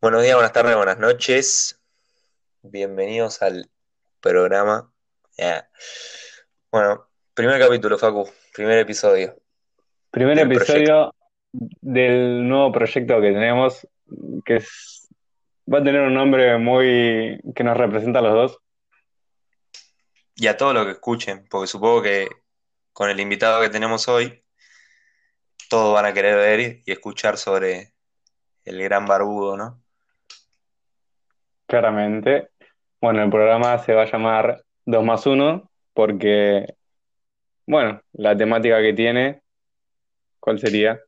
[0.00, 1.78] Buenos días, buenas tardes, buenas noches.
[2.62, 3.68] Bienvenidos al
[4.20, 4.90] programa.
[6.70, 9.36] Bueno, primer capítulo, Facu, primer episodio.
[10.10, 11.14] Primer Del episodio
[11.52, 13.86] del nuevo proyecto que tenemos,
[14.46, 15.08] que es,
[15.70, 18.62] va a tener un nombre muy que nos representa a los dos.
[20.42, 22.28] Y a todos los que escuchen, porque supongo que
[22.92, 24.42] con el invitado que tenemos hoy,
[25.70, 27.94] todos van a querer ver y escuchar sobre
[28.64, 29.80] el gran barbudo, ¿no?
[31.64, 32.50] Claramente.
[33.00, 36.74] Bueno, el programa se va a llamar 2 más 1 porque,
[37.64, 39.42] bueno, la temática que tiene,
[40.40, 41.00] ¿cuál sería?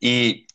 [0.00, 0.48] Y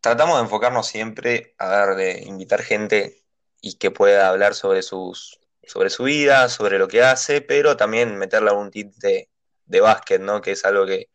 [0.00, 3.24] tratamos de enfocarnos siempre a ver, de invitar gente
[3.60, 5.39] y que pueda hablar sobre sus,
[5.70, 9.28] sobre su vida, sobre lo que hace, pero también meterle algún tip de,
[9.66, 10.40] de básquet, ¿no?
[10.40, 11.10] Que es algo que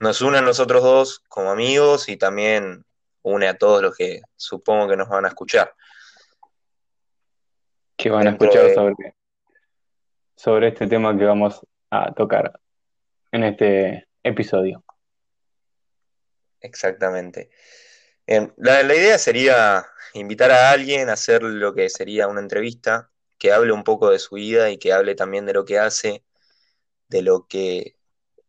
[0.00, 2.86] nos une a nosotros dos como amigos y también
[3.20, 5.74] une a todos los que supongo que nos van a escuchar.
[7.98, 9.14] Que van a escuchar de- sobre,
[10.34, 12.58] sobre este tema que vamos a tocar
[13.32, 14.82] en este episodio.
[16.60, 17.50] Exactamente.
[18.26, 23.10] Bien, la, la idea sería invitar a alguien a hacer lo que sería una entrevista,
[23.38, 26.24] que hable un poco de su vida y que hable también de lo que hace,
[27.08, 27.96] de lo que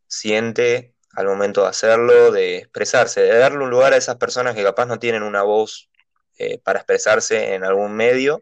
[0.08, 4.64] siente al momento de hacerlo, de expresarse, de darle un lugar a esas personas que
[4.64, 5.90] capaz no tienen una voz
[6.38, 8.40] eh, para expresarse en algún medio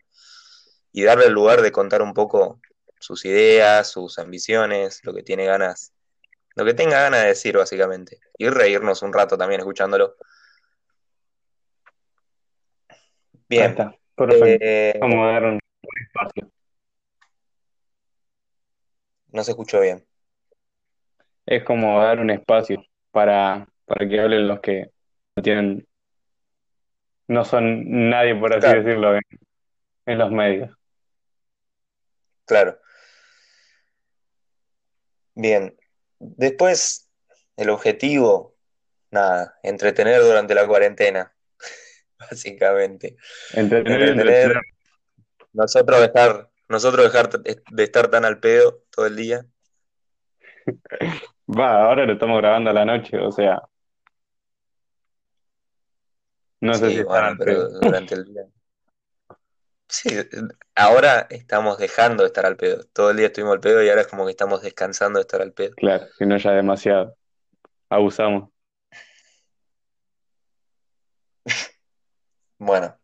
[0.92, 2.60] y darle el lugar de contar un poco
[3.00, 5.94] sus ideas, sus ambiciones, lo que tiene ganas,
[6.56, 10.16] lo que tenga ganas de decir básicamente, y reírnos un rato también escuchándolo.
[13.48, 14.46] Bien, está, perfecto.
[14.66, 16.52] eh, Vamos a dar un, un espacio.
[19.38, 20.04] No se escuchó bien.
[21.46, 24.90] Es como dar un espacio para, para que hablen los que
[25.36, 25.88] no tienen,
[27.28, 28.84] no son nadie, por así Claro.
[28.84, 29.22] decirlo, en,
[30.08, 30.76] en los medios.
[32.46, 32.80] Claro.
[35.36, 35.78] Bien.
[36.20, 37.08] Después,
[37.58, 38.56] el objetivo,
[39.12, 41.32] nada, entretener durante la cuarentena,
[42.20, 43.16] básicamente.
[43.54, 44.62] Entretener Entretener, entretener.
[45.54, 49.46] nosotros dejar, nosotros dejar de estar tan al pedo todo el día.
[51.48, 53.62] Va, ahora lo estamos grabando a la noche, o sea,
[56.60, 57.80] no sé si bueno, al pero pedo.
[57.80, 58.44] durante el día.
[59.90, 60.10] Sí,
[60.76, 62.84] ahora estamos dejando de estar al pedo.
[62.92, 65.42] Todo el día estuvimos al pedo y ahora es como que estamos descansando de estar
[65.42, 65.76] al pedo.
[65.76, 67.16] Claro, si no ya demasiado.
[67.90, 68.50] Abusamos.
[72.60, 72.98] Bueno,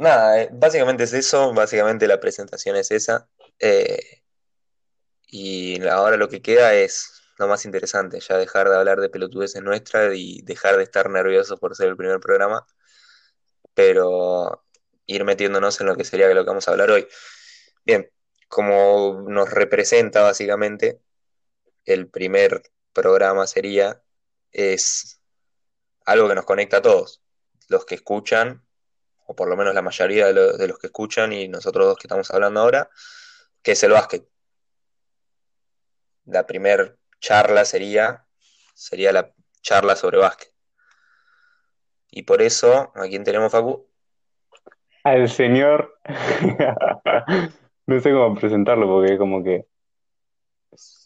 [0.00, 3.28] nada, eh, básicamente es eso, básicamente la presentación es esa.
[3.58, 4.22] eh,
[5.26, 9.62] y ahora lo que queda es lo más interesante, ya dejar de hablar de pelotudeces
[9.62, 12.66] nuestras y dejar de estar nerviosos por ser el primer programa,
[13.74, 14.64] pero
[15.06, 17.06] ir metiéndonos en lo que sería lo que vamos a hablar hoy.
[17.84, 18.10] Bien,
[18.48, 21.00] como nos representa básicamente,
[21.84, 22.62] el primer
[22.92, 24.02] programa sería,
[24.52, 25.20] es
[26.04, 27.22] algo que nos conecta a todos,
[27.68, 28.64] los que escuchan,
[29.30, 31.96] o por lo menos la mayoría de, lo- de los que escuchan y nosotros dos
[31.96, 32.90] que estamos hablando ahora,
[33.62, 34.24] que es el básquet.
[36.24, 38.24] La primer charla sería,
[38.74, 39.32] sería la
[39.62, 40.50] charla sobre básquet.
[42.10, 43.86] Y por eso, ¿a quién tenemos, Facu?
[45.04, 45.96] Al señor,
[47.86, 49.64] no sé cómo presentarlo porque como que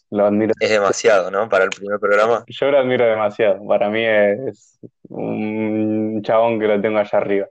[0.09, 0.53] lo admiro.
[0.59, 1.47] Es demasiado, ¿no?
[1.47, 2.43] Para el primer programa.
[2.47, 3.65] Yo lo admiro demasiado.
[3.67, 7.47] Para mí es un chabón que lo tengo allá arriba.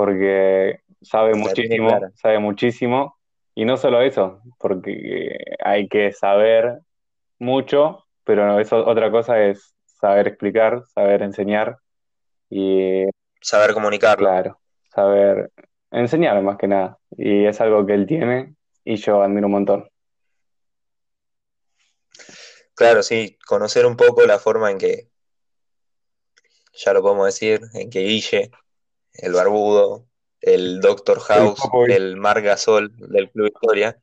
[0.00, 2.10] Porque sabe muchísimo, clara.
[2.14, 3.18] sabe muchísimo.
[3.54, 6.78] Y no solo eso, porque hay que saber
[7.38, 11.76] mucho, pero eso, otra cosa es saber explicar, saber enseñar
[12.48, 13.04] y,
[13.42, 14.26] Saber comunicarlo.
[14.26, 15.52] claro, saber
[15.90, 16.96] enseñar más que nada.
[17.18, 19.90] Y es algo que él tiene y yo admiro un montón.
[22.74, 25.10] Claro, sí, conocer un poco la forma en que,
[26.72, 28.50] ya lo podemos decir, en que Guille,
[29.14, 30.06] el barbudo,
[30.40, 33.98] el Doctor El House, el Mar Gasol del Club Historia,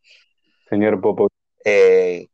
[0.70, 1.30] señor Popo.
[1.66, 2.28] eh,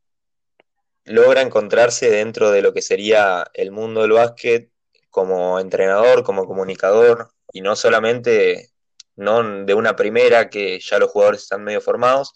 [1.06, 4.70] logra encontrarse dentro de lo que sería el mundo del básquet
[5.10, 8.70] como entrenador, como comunicador, y no solamente
[9.16, 12.34] no de una primera que ya los jugadores están medio formados,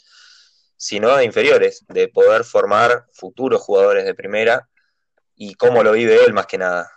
[0.75, 4.69] sino de inferiores, de poder formar futuros jugadores de primera
[5.36, 6.92] y cómo lo vive él más que nada.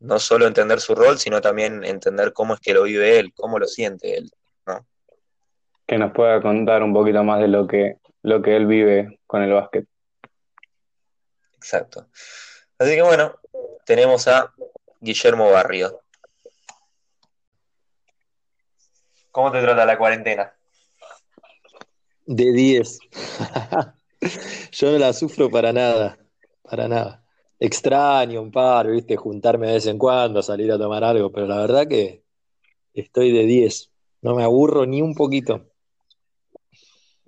[0.00, 3.58] No solo entender su rol, sino también entender cómo es que lo vive él, cómo
[3.58, 4.30] lo siente él,
[4.66, 4.86] ¿no?
[5.86, 9.42] que nos pueda contar un poquito más de lo que lo que él vive con
[9.42, 9.86] el básquet.
[11.56, 12.06] Exacto.
[12.78, 13.34] Así que bueno,
[13.84, 14.54] tenemos a
[15.00, 16.00] Guillermo Barrio.
[19.32, 20.52] ¿Cómo te trata la cuarentena?
[22.26, 22.98] De 10.
[24.70, 26.18] Yo no la sufro para nada,
[26.62, 27.19] para nada.
[27.62, 31.58] Extraño un par, viste, juntarme de vez en cuando, salir a tomar algo, pero la
[31.58, 32.24] verdad que
[32.94, 33.90] estoy de 10.
[34.22, 35.66] No me aburro ni un poquito.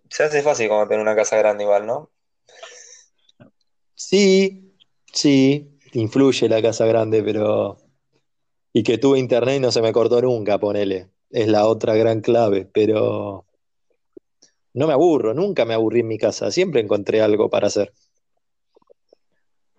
[0.09, 2.11] Se hace fácil como tener una casa grande igual, ¿no?
[3.95, 4.75] Sí,
[5.13, 7.77] sí, influye la casa grande, pero...
[8.73, 11.11] Y que tuve internet y no se me cortó nunca, ponele.
[11.29, 13.45] Es la otra gran clave, pero
[14.73, 17.93] no me aburro, nunca me aburrí en mi casa, siempre encontré algo para hacer.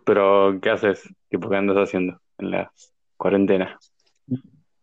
[0.05, 1.01] Pero, ¿qué haces?
[1.29, 2.71] ¿Tipo, qué andas haciendo en la
[3.17, 3.79] cuarentena?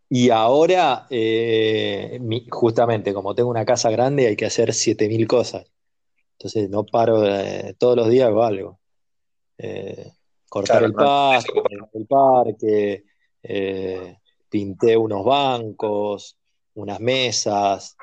[0.09, 5.65] Y ahora, eh, mi- justamente como tengo una casa grande, hay que hacer 7000 cosas.
[6.33, 8.79] Entonces no paro, de- todos los días hago algo.
[9.57, 10.11] Eh,
[10.49, 13.05] cortar Claro, el no, pasto, arreglar el parque,
[13.43, 14.17] eh,
[14.49, 16.37] pinté unos bancos,
[16.75, 17.95] unas mesas,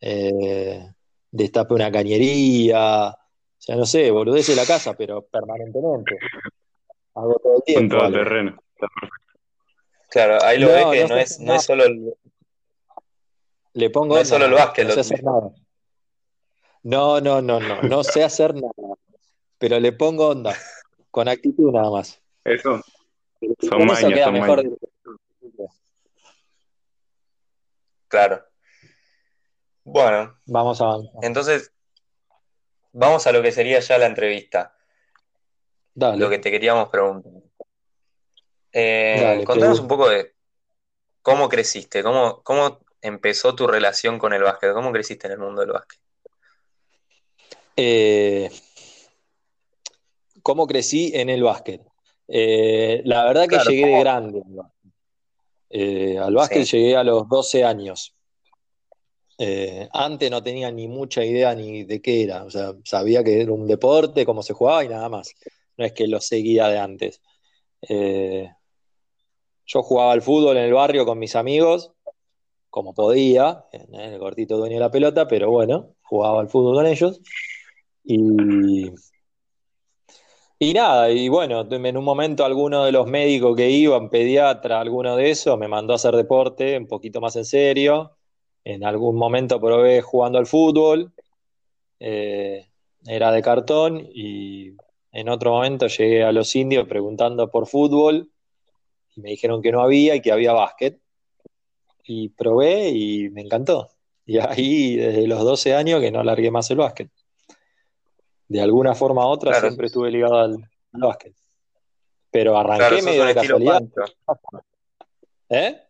[0.00, 0.86] eh,
[1.30, 3.16] destapé una cañería, o
[3.58, 6.18] sea, no sé, boludeces de la casa, pero permanentemente.
[7.18, 8.08] Hago todo el tiempo algo.
[8.08, 8.62] todoterreno.
[10.10, 12.14] Claro, ahí lo No, ves que no es, no es solo el,
[13.74, 15.50] Le pongo no es onda solo el básquet no sé hacer nada.
[16.82, 18.72] No, no, no, no, no sé hacer nada,
[19.58, 20.54] pero le pongo onda,
[21.10, 22.22] con actitud nada más.
[22.44, 22.80] Eso,
[23.68, 24.78] son mañas, queda son.
[28.06, 28.44] Claro.
[29.84, 31.18] Bueno, Vamos avanzando.
[31.22, 31.72] entonces
[32.92, 34.77] vamos a lo que sería ya la entrevista,
[35.98, 37.32] lo que te queríamos preguntar.
[38.72, 40.34] Eh, dale, contanos un poco de
[41.22, 45.60] cómo creciste, cómo, cómo empezó tu relación con el básquet, cómo creciste en el mundo
[45.62, 46.00] del básquet.
[47.76, 48.50] Eh,
[50.42, 51.82] ¿cómo crecí en el básquet?
[52.26, 54.42] Eh, la verdad que Claro, llegué de grande.
[54.44, 54.92] al básquet.
[55.70, 58.14] Eh, al básquet Sí, llegué a los 12 años.
[59.92, 63.52] Antes no tenía ni mucha idea ni de qué era, o sea, sabía que era
[63.52, 65.32] un deporte, cómo se jugaba y nada más.
[65.78, 67.22] No es que lo seguía de antes.
[67.88, 68.50] Eh,
[69.66, 71.92] yo jugaba al fútbol en el barrio con mis amigos,
[72.70, 76.86] como podía, en el cortito dueño de la pelota, pero bueno, jugaba al fútbol con
[76.86, 77.20] ellos.
[78.04, 78.86] Y,
[80.58, 85.16] y nada, y bueno, en un momento alguno de los médicos que iban, pediatra, alguno
[85.16, 88.16] de esos, me mandó a hacer deporte un poquito más en serio.
[88.64, 91.12] En algún momento probé jugando al fútbol,
[92.00, 92.66] eh,
[93.06, 94.72] era de cartón, y
[95.12, 98.30] en otro momento llegué a los indios preguntando por fútbol,
[99.14, 101.00] y me dijeron que no había y que había básquet,
[102.04, 103.90] y probé y me encantó.
[104.24, 107.10] Y ahí desde los 12 años que no largué más el básquet.
[108.46, 110.54] De alguna forma u otra claro, siempre estuve ligado al,
[110.92, 111.34] al básquet.
[112.30, 113.80] Pero arranqué medio de casualidad.
[113.80, 114.64] Pancho,
[115.48, 115.82] ¿Eh?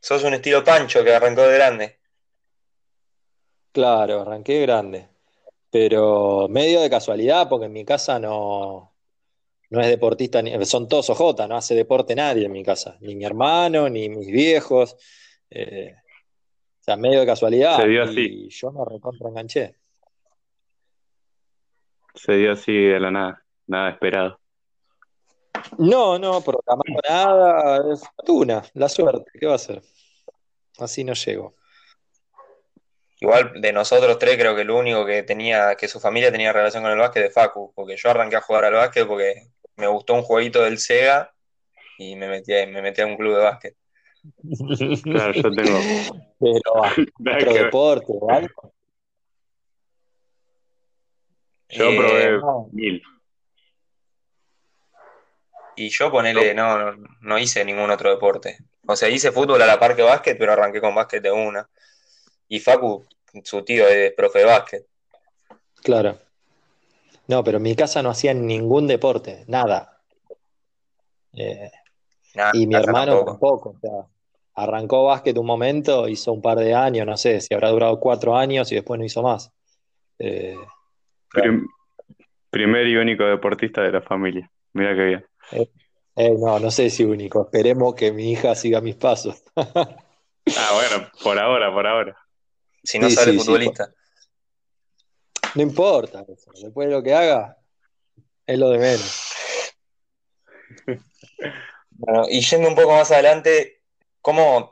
[0.00, 1.98] sos un estilo Pancho que arrancó de grande.
[3.72, 5.08] Claro, arranqué grande.
[5.70, 8.94] Pero medio de casualidad, porque en mi casa no,
[9.70, 13.14] no es deportista, ni- son todos OJ, no hace deporte nadie en mi casa, ni
[13.14, 14.96] mi hermano, ni mis viejos.
[15.50, 15.94] Eh,
[16.80, 17.86] o sea, medio de Se casualidad.
[17.86, 19.74] dio así, Y yo me recontra enganché.
[22.14, 24.40] se dio así de la nada, nada esperado.
[25.76, 29.82] No, no, programado nada, es fortuna, la suerte, ¿qué va a ser?
[30.78, 31.54] Así no llego.
[33.20, 36.82] Igual de nosotros tres creo que el único que tenía, que su familia tenía relación
[36.84, 40.14] con el básquet es Facu, porque yo arranqué a jugar al básquet porque me gustó
[40.14, 41.34] un jueguito del Sega
[41.98, 43.76] y me metí, me metí a un club de básquet.
[45.02, 45.82] Claro, yo tengo
[46.38, 48.72] Pero otro deporte o algo.
[51.70, 53.02] Yo Eh, probé No, mil.
[55.76, 58.58] y yo ponele, no, no, no hice ningún otro deporte.
[58.86, 61.68] O sea, hice fútbol a la par que básquet, pero arranqué con básquet de una.
[62.48, 63.04] Y Facu,
[63.44, 64.86] su tío es profe de básquet.
[65.82, 66.18] claro.
[67.26, 70.00] No, pero en mi casa no hacían ningún deporte, nada.
[71.34, 71.70] Eh,
[72.54, 73.30] y mi hermano tampoco.
[73.30, 73.68] tampoco.
[73.70, 74.06] O sea,
[74.54, 78.34] arrancó básquet un momento, hizo un par de años, no sé si habrá durado cuatro
[78.36, 79.52] años y después no hizo más.
[80.18, 80.56] Eh.
[81.30, 81.68] Prim-
[82.50, 84.50] primer y único deportista de la familia.
[84.72, 85.26] Mira qué bien.
[85.52, 85.70] eh,
[86.16, 87.42] eh, no, no sé si único.
[87.44, 89.44] Esperemos que mi hija siga mis pasos.
[89.54, 92.16] Ah, bueno, por ahora, por ahora.
[92.88, 93.44] Si no Sí, sale sí, sí.
[93.44, 93.92] futbolista.
[95.54, 96.50] No importa eso.
[96.62, 97.58] Después de lo que haga,
[98.46, 99.32] es lo de menos.
[102.00, 103.82] Bueno, y yendo un poco más adelante,
[104.20, 104.70] ¿cómo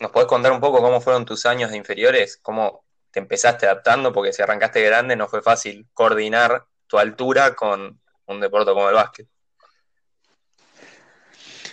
[0.00, 2.36] nos podés contar un poco cómo fueron tus años de inferiores?
[2.42, 8.00] ¿Cómo, te empezaste adaptando, porque si arrancaste grande no fue fácil coordinar tu altura con
[8.26, 9.28] un deporte como el básquet.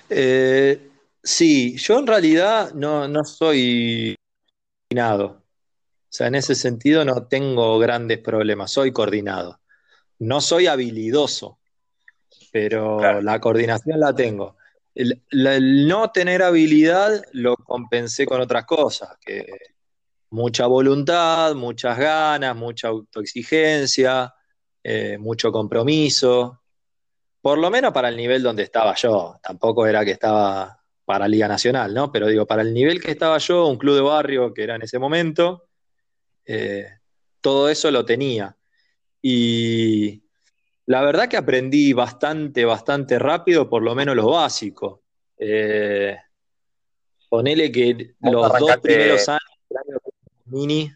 [0.10, 0.92] Eh,
[1.24, 4.16] sí, yo en realidad no, no soy
[4.90, 5.39] coordinado.
[6.10, 9.60] O sea, en ese sentido no tengo grandes problemas, soy coordinado.
[10.18, 11.60] No soy habilidoso,
[12.52, 13.22] pero Claro.
[13.22, 14.58] la coordinación la tengo.
[14.96, 19.46] El no tener habilidad lo compensé con otras cosas, que
[20.32, 24.34] mucha voluntad, muchas ganas, mucha autoexigencia,
[24.84, 26.64] eh, mucho compromiso,
[27.42, 29.40] por lo menos para el nivel donde estaba yo.
[29.42, 32.12] Tampoco era que estaba para Liga Nacional, ¿no?
[32.12, 34.82] Pero digo, para el nivel que estaba yo, un club de barrio que era en
[34.82, 35.69] ese momento,
[36.46, 36.88] eh,
[37.42, 38.56] todo eso lo tenía.
[39.22, 40.24] Y
[40.86, 45.04] la verdad que aprendí bastante, bastante rápido, por lo menos lo básico.
[45.38, 46.18] Eh,
[47.30, 50.92] ponele que los dos primeros años, el año que hice mini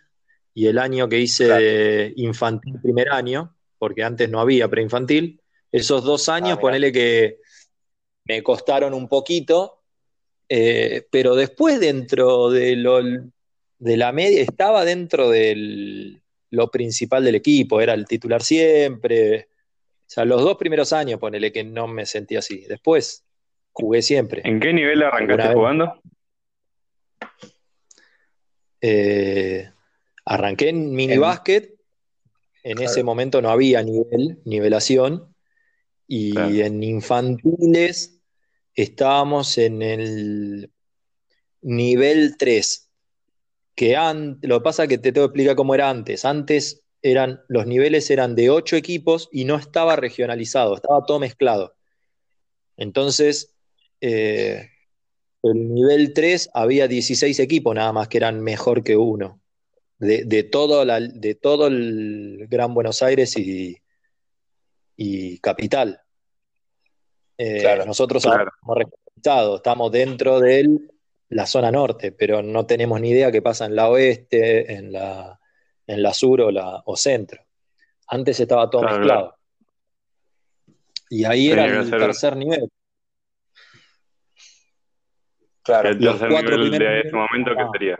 [0.53, 1.61] y el año que hice Claro.
[1.63, 5.39] de infantil primer año, porque antes no había preinfantil,
[5.71, 6.61] esos dos años, Ah, mirá.
[6.61, 7.39] ponele que
[8.25, 9.81] me costaron un poquito,
[10.47, 13.01] eh, pero después dentro de lo,
[13.83, 16.21] de la media, estaba dentro de
[16.51, 19.49] lo principal del equipo, era el titular siempre.
[20.05, 22.61] O sea, los dos primeros años, ponele que no me sentí así.
[22.67, 23.25] Después
[23.73, 24.41] jugué siempre.
[24.45, 25.99] ¿En qué nivel arrancaste jugando?
[28.81, 29.69] Eh,
[30.25, 31.73] arranqué en mini En- básquet.
[32.63, 32.91] En Claro.
[32.91, 35.35] ese momento no había nivel, nivelación.
[36.07, 36.49] Y Claro.
[36.55, 38.21] en infantiles
[38.75, 40.71] estábamos en el
[41.61, 42.89] nivel 3.
[43.75, 46.25] Que an- lo que pasa es que te tengo que explicar cómo era antes.
[46.25, 51.75] Antes eran, los niveles eran de 8 equipos y no estaba regionalizado, estaba todo mezclado.
[52.77, 53.55] Entonces,
[54.01, 54.69] eh,
[55.43, 59.39] el nivel 3 había 16 equipos nada más que eran mejor que uno.
[59.99, 63.77] De, de todo, la- de todo el Gran Buenos Aires y,
[64.97, 65.99] y Capital.
[67.37, 68.49] Eh, Claro, nosotros claro.
[69.15, 70.67] estamos estamos dentro de
[71.35, 75.39] la zona norte, pero no tenemos ni idea qué pasa en la oeste, en la,
[75.87, 77.41] en la sur o, la, o centro.
[78.07, 79.37] Antes estaba todo Claro, mezclado.
[81.09, 82.69] Y ahí Tenía era el tercer nivel.
[85.63, 85.89] Claro.
[85.89, 87.99] El Los tercer cuatro nivel de ese momento, ¿qué sería?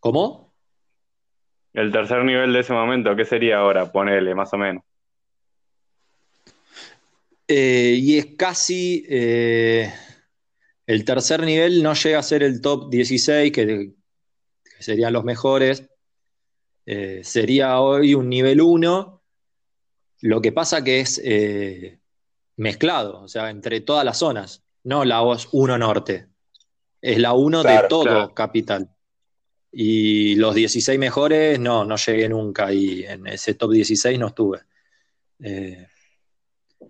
[0.00, 0.54] ¿Cómo?
[1.74, 3.92] El tercer nivel de ese momento, ¿qué sería ahora?
[3.92, 4.82] Ponele, más o menos.
[7.46, 9.92] Eh, y es casi eh,
[10.88, 13.92] el tercer nivel, no llega a ser el top 16, que,
[14.64, 15.86] que serían los mejores.
[16.86, 19.22] Eh, sería hoy un nivel 1.
[20.22, 22.00] Lo que pasa que es eh,
[22.56, 26.28] mezclado, o sea, entre todas las zonas, no la 1 norte.
[27.02, 28.34] Es la 1 de todo claro.
[28.34, 28.90] capital.
[29.70, 34.60] Y los 16 mejores, no, no llegué nunca y en ese top 16 no estuve.
[35.40, 35.86] Eh,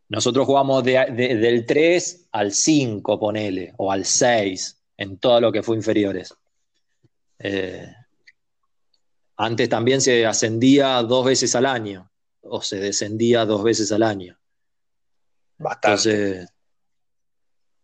[0.08, 5.52] nosotros jugamos de- de- del 3 al 5, ponele, o al 6, en todo lo
[5.52, 6.34] que fue inferiores.
[7.38, 7.86] Eh,
[9.36, 12.10] antes también se ascendía dos veces al año,
[12.42, 14.38] o se descendía dos veces al año.
[15.58, 16.10] Bastante.
[16.10, 16.48] Entonces,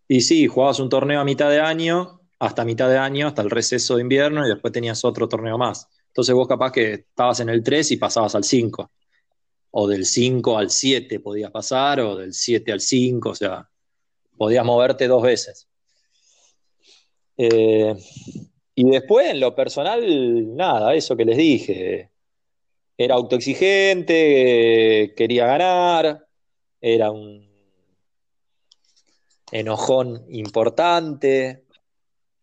[0.08, 3.50] y sí, jugabas un torneo a mitad de año, hasta mitad de año, hasta el
[3.50, 5.88] receso de invierno, y después tenías otro torneo más.
[6.08, 8.90] Entonces vos capaz que estabas en el 3 y pasabas al 5.
[9.76, 13.68] O del 5 al 7 podías pasar, o del 7 al 5, o sea,
[14.36, 15.68] podías moverte dos veces.
[17.36, 17.94] Eh,
[18.76, 22.10] y después, en lo personal, nada, eso que les dije.
[22.96, 26.24] Era autoexigente, quería ganar,
[26.80, 27.44] era un
[29.50, 31.64] enojón importante,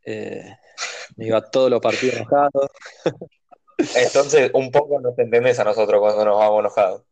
[0.06, 0.58] eh,
[1.16, 2.70] me iba todos los partidos enojado.
[3.96, 7.11] Entonces, un poco nos entendés a nosotros cuando nos vamos enojados.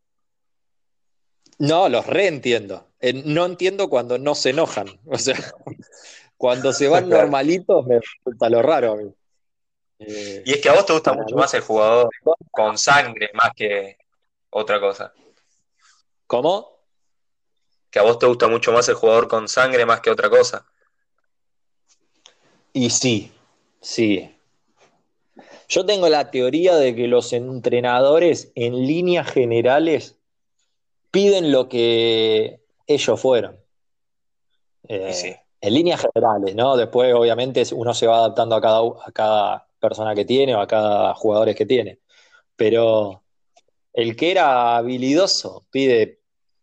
[1.60, 2.86] No, los reentiendo.
[3.00, 4.88] Eh, no entiendo cuando no se enojan.
[5.06, 5.36] O sea,
[6.36, 9.12] cuando se van normalitos me resulta lo raro a mí.
[9.98, 12.08] Eh, Y es que a vos te gusta mucho más el jugador
[12.50, 13.98] con sangre más que
[14.48, 15.12] otra cosa.
[16.26, 16.78] ¿Cómo?
[17.90, 20.64] Que a vos te gusta mucho más el jugador con sangre más que otra cosa.
[22.72, 23.32] Y sí,
[23.82, 24.34] sí.
[25.68, 30.19] Yo tengo la teoría de que los entrenadores en líneas generales
[31.10, 33.58] piden lo que ellos fueron.
[34.88, 35.34] Eh, sí.
[35.60, 36.76] En líneas generales, ¿no?
[36.76, 40.66] Después, obviamente, uno se va adaptando a cada, a cada persona que tiene o a
[40.66, 41.98] cada jugador que tiene.
[42.56, 43.22] Pero
[43.92, 46.20] el que era habilidoso pide,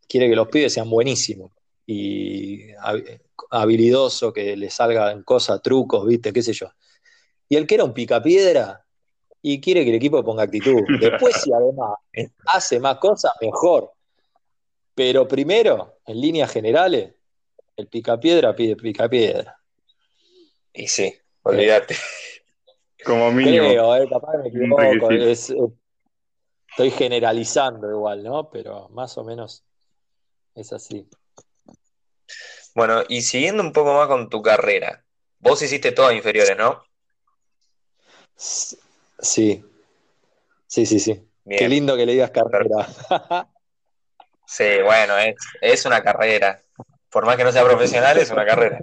[0.08, 1.52] quiere que los pibes sean buenísimos.
[1.86, 6.34] Y hab- habilidoso, que le salgan cosas, trucos, ¿viste?
[6.34, 6.68] ¿Qué sé yo?
[7.48, 8.84] Y el que era un picapiedra,
[9.42, 10.82] y quiere que el equipo ponga actitud.
[11.00, 11.96] Después, si además
[12.48, 13.92] hace más cosas, mejor.
[14.98, 17.14] Pero primero, en líneas generales,
[17.76, 19.62] el picapiedra pide picapiedra.
[20.74, 21.14] Y sí,
[21.44, 21.96] olvídate.
[23.06, 23.68] Como mínimo.
[23.68, 25.12] Creo, eh, capaz me equivoco.
[25.12, 25.58] Es, eh,
[26.72, 28.50] estoy generalizando igual, ¿no?
[28.50, 29.64] Pero más o menos
[30.56, 31.08] es así.
[32.74, 35.06] Bueno, y siguiendo un poco más con tu carrera,
[35.38, 36.82] vos hiciste todas inferiores, ¿no?
[38.36, 38.82] Sí,
[40.66, 41.24] sí, sí, sí.
[41.48, 42.88] Qué lindo que le digas carrera.
[44.48, 46.64] sí, bueno, es, es una carrera.
[47.10, 48.80] Por más que no sea profesional, es una carrera.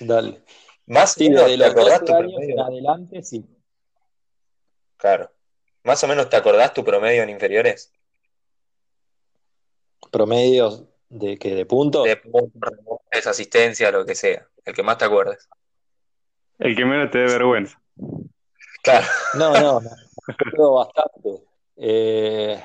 [0.00, 0.42] Dale.
[0.86, 3.44] Más sí, desde los 12 años en adelante, sí.
[4.96, 5.30] Claro.
[5.84, 7.92] ¿Más o menos te acordás tu promedio en inferiores?
[10.10, 11.54] ¿Promedios de qué?
[11.54, 12.04] ¿De puntos?
[12.04, 12.60] De puntos,
[13.26, 14.46] asistencia, lo que sea.
[14.64, 15.48] El que más te acuerdes.
[16.58, 17.80] El que menos te dé vergüenza.
[18.82, 19.06] Claro.
[19.34, 19.80] No, no,
[20.56, 20.72] no.
[20.74, 21.44] bastante.
[21.76, 22.62] Eh,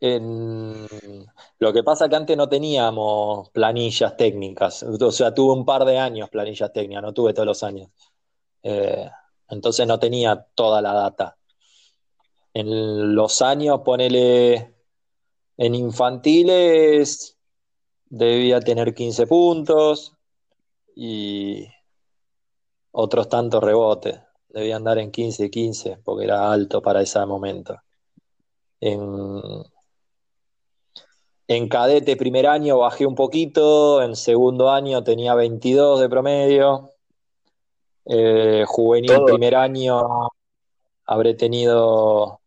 [0.00, 5.98] lo que pasa que antes no teníamos planillas técnicas, o sea, tuve un par de
[5.98, 7.90] años planillas técnicas, no tuve todos los años.
[8.62, 9.10] Eh,
[9.50, 11.36] entonces no tenía toda la data.
[12.54, 14.74] En los años, ponele,
[15.56, 17.36] en infantiles
[18.06, 20.14] debía tener 15 puntos
[20.96, 21.66] y
[22.92, 24.20] otros tantos rebotes.
[24.48, 27.76] Debía andar en 15, 15, porque era alto para ese momento.
[28.80, 29.40] En,
[31.50, 36.92] en cadete primer año bajé un poquito, en segundo año tenía 22 de promedio.
[38.04, 40.28] Eh, juvenil primer año
[41.06, 42.38] habré tenido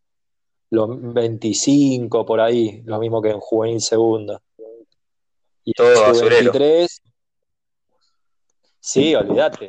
[0.70, 4.42] los 25 por ahí, lo mismo que en juvenil segundo.
[5.66, 7.02] Y Todo en 23
[8.80, 9.68] Sí, olvídate.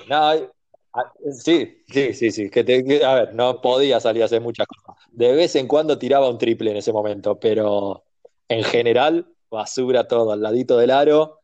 [1.42, 2.50] sí, sí, sí, sí.
[2.50, 4.94] Que a ver, no podía salir a hacer muchas cosas.
[5.10, 8.04] De vez en cuando tiraba un triple en ese momento, pero
[8.48, 11.40] en general, basura todo, al ladito del aro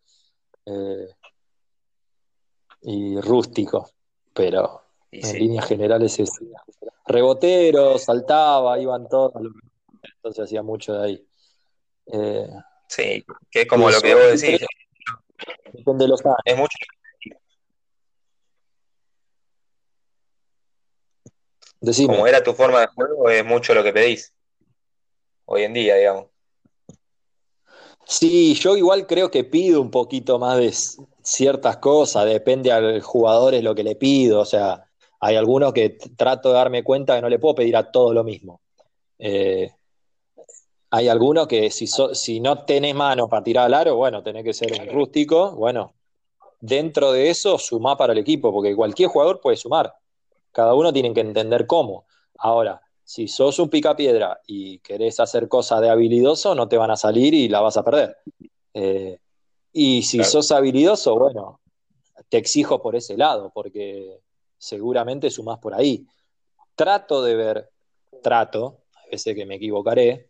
[0.67, 1.09] eh,
[2.83, 3.91] y rústico,
[4.33, 6.31] pero en líneas generales es
[7.07, 9.33] rebotero, saltaba, iban todos,
[10.17, 11.27] entonces hacía mucho de ahí.
[12.07, 12.49] Eh,
[12.89, 14.67] sí, que es como lo que vos decís.
[15.73, 16.37] Depende de los años.
[16.45, 16.77] Es mucho.
[22.07, 24.35] Como era tu forma de juego, es mucho lo que pedís.
[25.47, 26.30] Hoy en día, digamos.
[28.11, 30.73] Sí, yo igual creo que pido un poquito más de
[31.23, 34.85] ciertas cosas, depende al jugador es lo que le pido, o sea,
[35.21, 38.25] hay algunos que trato de darme cuenta que no le puedo pedir a todo lo
[38.25, 38.63] mismo.
[39.17, 39.71] Eh,
[40.91, 44.73] hay algunos que si, no tenés manos para tirar al aro, bueno, tenés que ser
[44.73, 45.95] un rústico, bueno,
[46.59, 49.95] dentro de eso sumá para el equipo, porque cualquier jugador puede sumar,
[50.51, 52.07] cada uno tiene que entender cómo.
[52.39, 56.97] Ahora, si sos un picapiedra y querés hacer cosas de habilidoso, no te van a
[56.97, 58.19] salir y la vas a perder.
[58.73, 59.19] Eh,
[59.73, 61.59] y si sos habilidoso, bueno,
[62.29, 64.21] te exijo por ese lado, porque
[64.57, 66.07] seguramente sumás por ahí.
[66.77, 67.71] Trato de ver,
[68.23, 70.29] trato, a veces que me equivocaré,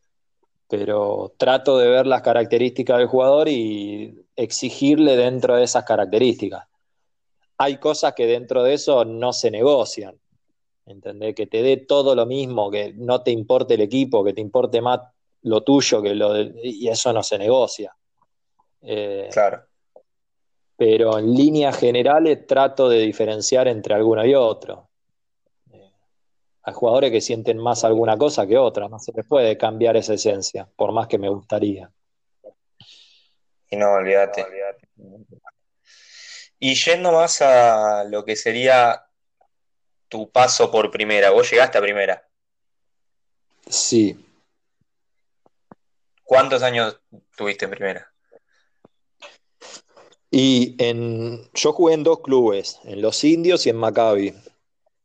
[0.66, 6.66] pero trato de ver las características del jugador y exigirle dentro de esas características.
[7.58, 10.18] Hay cosas que dentro de eso no se negocian.
[10.90, 11.34] ¿Entendés?
[11.34, 14.80] Que te dé todo lo mismo, que no te importe el equipo, que te importe
[14.80, 15.00] más
[15.42, 17.94] lo tuyo que lo de, y eso no se negocia.
[18.82, 19.64] Eh, claro.
[20.76, 24.88] Pero en líneas generales trato de diferenciar entre alguno y otro.
[25.72, 25.90] Eh,
[26.62, 30.14] hay jugadores que sienten más alguna cosa que otra, no se les puede cambiar esa
[30.14, 31.90] esencia, por más que me gustaría.
[33.70, 34.44] Y no, olvídate.
[36.58, 39.09] Y yendo más a lo que sería
[40.10, 41.30] tu paso por primera.
[41.30, 42.28] Vos llegaste a primera.
[43.66, 44.22] Sí.
[46.24, 47.00] ¿Cuántos años
[47.34, 48.12] tuviste en primera?
[50.30, 54.34] Y en, yo jugué en dos clubes, en Los Indios y en Maccabi.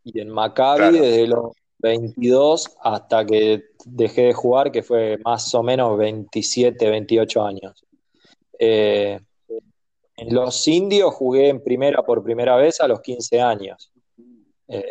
[0.03, 5.63] Y en Maccabi desde los 22 hasta que dejé de jugar, que fue más o
[5.63, 7.85] menos 27, 28 años.
[8.57, 9.19] Eh,
[10.17, 13.91] en los indios jugué en primera por primera vez a los 15 años.
[14.67, 14.83] Eh,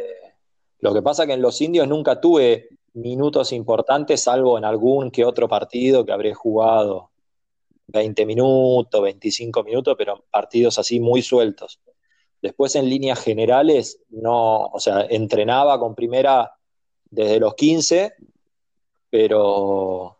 [0.81, 5.25] lo que pasa que en los indios nunca tuve minutos importantes, salvo en algún que
[5.25, 7.11] otro partido que habré jugado
[7.88, 11.81] 20 minutos, 25 minutos, pero partidos así muy sueltos.
[12.40, 16.53] Después en líneas generales, no, o sea, entrenaba con primera
[17.14, 18.14] desde los 15,
[19.11, 20.18] pero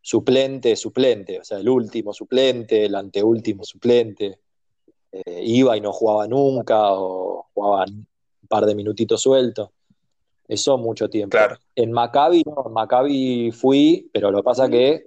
[0.00, 4.40] suplente, suplente, o sea, el último suplente, el anteúltimo suplente.
[5.12, 8.06] Eh, iba y no jugaba nunca, o jugaba un
[8.48, 9.70] par de minutitos sueltos.
[10.48, 11.38] Eso mucho tiempo.
[11.76, 15.06] En Maccabi, no, en Maccabi fui, pero lo que pasa que eh,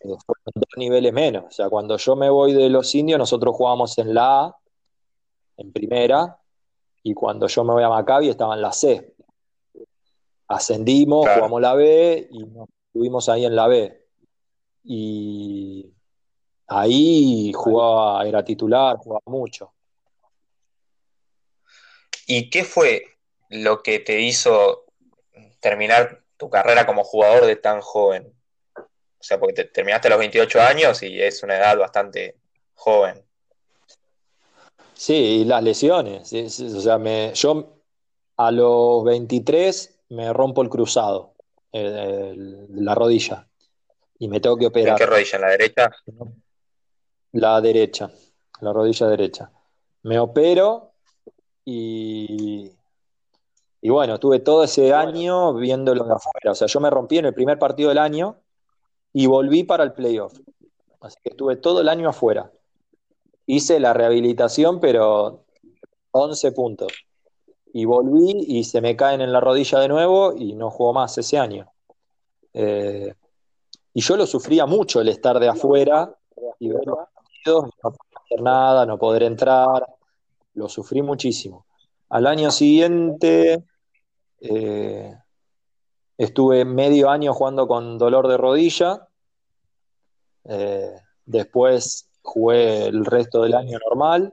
[0.00, 1.44] fueron dos niveles menos.
[1.46, 4.56] O sea, cuando yo me voy de los indios, nosotros jugábamos en la A,
[5.56, 6.38] en primera,
[7.02, 9.13] y cuando yo me voy a Maccabi estaba en la C.
[10.48, 14.06] Ascendimos, jugamos la B y nos estuvimos ahí en la B.
[14.84, 15.90] Y
[16.66, 19.72] ahí jugaba, era titular, jugaba mucho.
[22.26, 23.04] ¿Y qué fue
[23.48, 24.84] lo que te hizo
[25.60, 28.32] terminar tu carrera como jugador de tan joven?
[28.76, 32.36] O sea, porque terminaste a los 28 años y es una edad bastante
[32.74, 33.24] joven.
[34.92, 36.32] Sí, y las lesiones.
[36.32, 37.80] o sea, me, yo
[38.36, 41.34] a los 23 me rompo el cruzado,
[41.72, 43.48] la rodilla,
[44.18, 44.92] y me tengo que operar.
[44.92, 45.36] ¿En qué rodilla?
[45.36, 45.90] ¿En la derecha?
[47.32, 48.10] La derecha,
[48.60, 49.50] la rodilla derecha.
[50.02, 50.92] Me opero
[51.64, 52.70] y,
[53.80, 56.52] y bueno, tuve todo ese año viéndolo de afuera.
[56.52, 58.36] O sea, yo me rompí en el primer partido del año
[59.12, 60.38] y volví para el playoff.
[61.00, 62.52] Así que estuve todo el año afuera.
[63.46, 65.44] Hice la rehabilitación, pero
[66.12, 66.92] 11 puntos
[67.76, 71.18] y volví y se me caen en la rodilla de nuevo y no juego más
[71.18, 71.72] ese año.
[72.52, 73.12] Eh,
[73.92, 76.14] y yo lo sufría mucho el estar de afuera
[76.60, 79.84] y ver los partidos, no poder hacer nada, no poder entrar,
[80.54, 81.66] lo sufrí muchísimo.
[82.10, 83.64] Al año siguiente
[84.40, 85.12] eh,
[86.16, 89.08] estuve medio año jugando con dolor de rodilla,
[90.44, 90.94] eh,
[91.26, 94.32] después jugué el resto del año normal.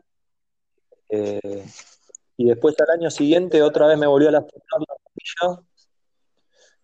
[2.37, 5.63] Y después al año siguiente otra vez me volvió a lastimar la rodilla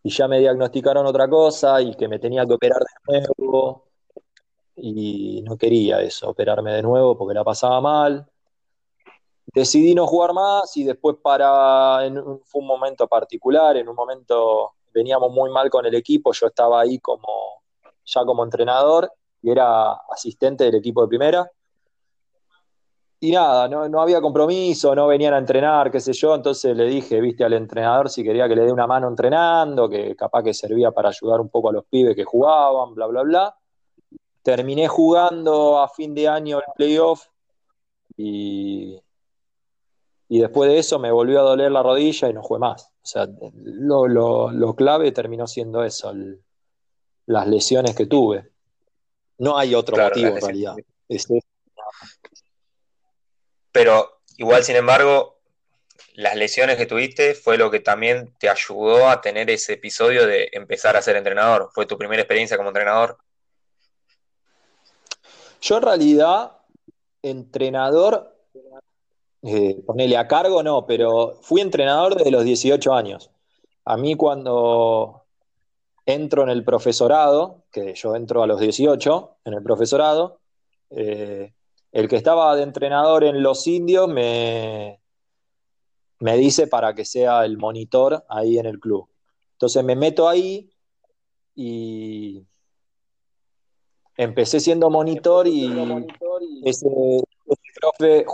[0.03, 3.88] y ya me diagnosticaron otra cosa y que me tenía que operar de nuevo
[4.75, 8.25] y no quería eso, operarme de nuevo porque la pasaba mal.
[9.53, 14.73] Decidí no jugar más y después para, en, fue un momento particular, en un momento
[14.93, 17.63] veníamos muy mal con el equipo, yo estaba ahí como
[18.05, 21.51] ya como entrenador y era asistente del equipo de primera
[23.19, 27.19] y nada, no, había compromiso, no venían a entrenar, qué sé yo, entonces le dije,
[27.19, 30.91] viste, al entrenador si quería que le dé una mano entrenando, que capaz que servía
[30.91, 33.56] para ayudar un poco a los pibes que jugaban, bla, bla, bla.
[34.43, 37.25] Terminé jugando a fin de año el playoff
[38.15, 39.01] y,
[40.30, 42.91] y después de eso me volvió a doler la rodilla y no jugué más.
[43.01, 46.13] O sea, lo, clave terminó siendo eso,
[47.25, 48.51] las lesiones que tuve.
[49.39, 50.75] No hay otro motivo en realidad.
[53.78, 55.38] Pero igual, sin embargo,
[56.16, 60.50] las lesiones que tuviste fue lo que también te ayudó a tener ese episodio de
[60.52, 61.70] empezar a ser entrenador.
[61.76, 63.20] ¿Fue tu primera experiencia como entrenador?
[65.62, 66.54] Yo en realidad,
[67.22, 68.36] entrenador,
[69.44, 73.30] eh, ponele a cargo, no, pero fui entrenador desde los 18 años.
[73.86, 75.22] A mí cuando
[76.04, 80.40] entro en el profesorado, que yo entro a los 18 en el profesorado,
[80.90, 81.54] eh,
[81.91, 85.00] el que estaba de entrenador en los indios me,
[86.19, 89.10] me dice para que sea el monitor ahí en el club.
[89.54, 90.69] Entonces me meto ahí
[91.56, 92.45] y
[94.15, 95.71] empecé siendo monitor y
[96.63, 96.88] ese,
[97.80, 98.26] profe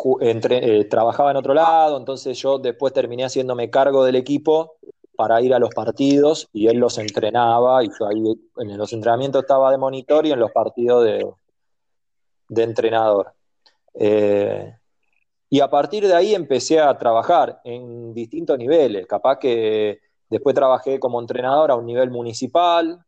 [0.50, 4.78] eh, trabajaba en otro lado, entonces yo después terminé haciéndome cargo del equipo
[5.16, 8.24] para ir a los partidos y él los entrenaba y yo ahí
[8.58, 11.30] en los entrenamientos estaba de monitor y en los partidos de,
[12.50, 13.34] de entrenador.
[13.94, 14.76] Eh,
[15.50, 19.06] y a partir de ahí empecé a trabajar en distintos niveles.
[19.06, 23.06] Capaz que después trabajé como entrenador a un nivel municipal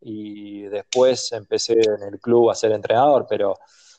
[0.00, 3.54] y después empecé en el club a ser entrenador, pero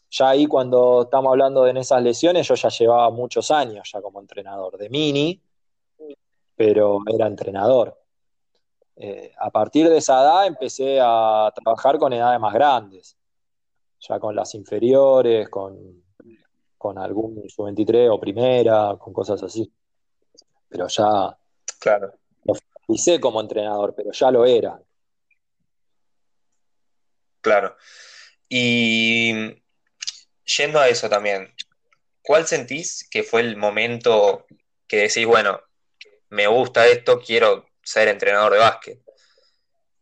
[0.10, 4.20] ya ahí cuando estamos hablando de esas lesiones, yo ya llevaba muchos años ya como
[4.22, 5.42] entrenador de mini,
[6.56, 8.00] pero era entrenador.
[8.96, 13.18] Eh, a partir de esa edad empecé a trabajar con edades más grandes,
[14.00, 16.03] ya con las inferiores, con
[16.84, 19.72] con algún sub-23 o primera, con cosas así.
[20.68, 21.38] Pero ya
[21.80, 22.14] claro.
[22.44, 22.54] lo
[22.90, 24.78] hice como entrenador, pero ya lo era.
[27.40, 27.78] Claro.
[28.50, 29.34] Y
[30.44, 31.54] yendo a eso también,
[32.22, 34.46] ¿cuál sentís que fue el momento
[34.86, 35.62] que decís, bueno,
[36.32, 39.02] me gusta esto, quiero ser entrenador de básquet?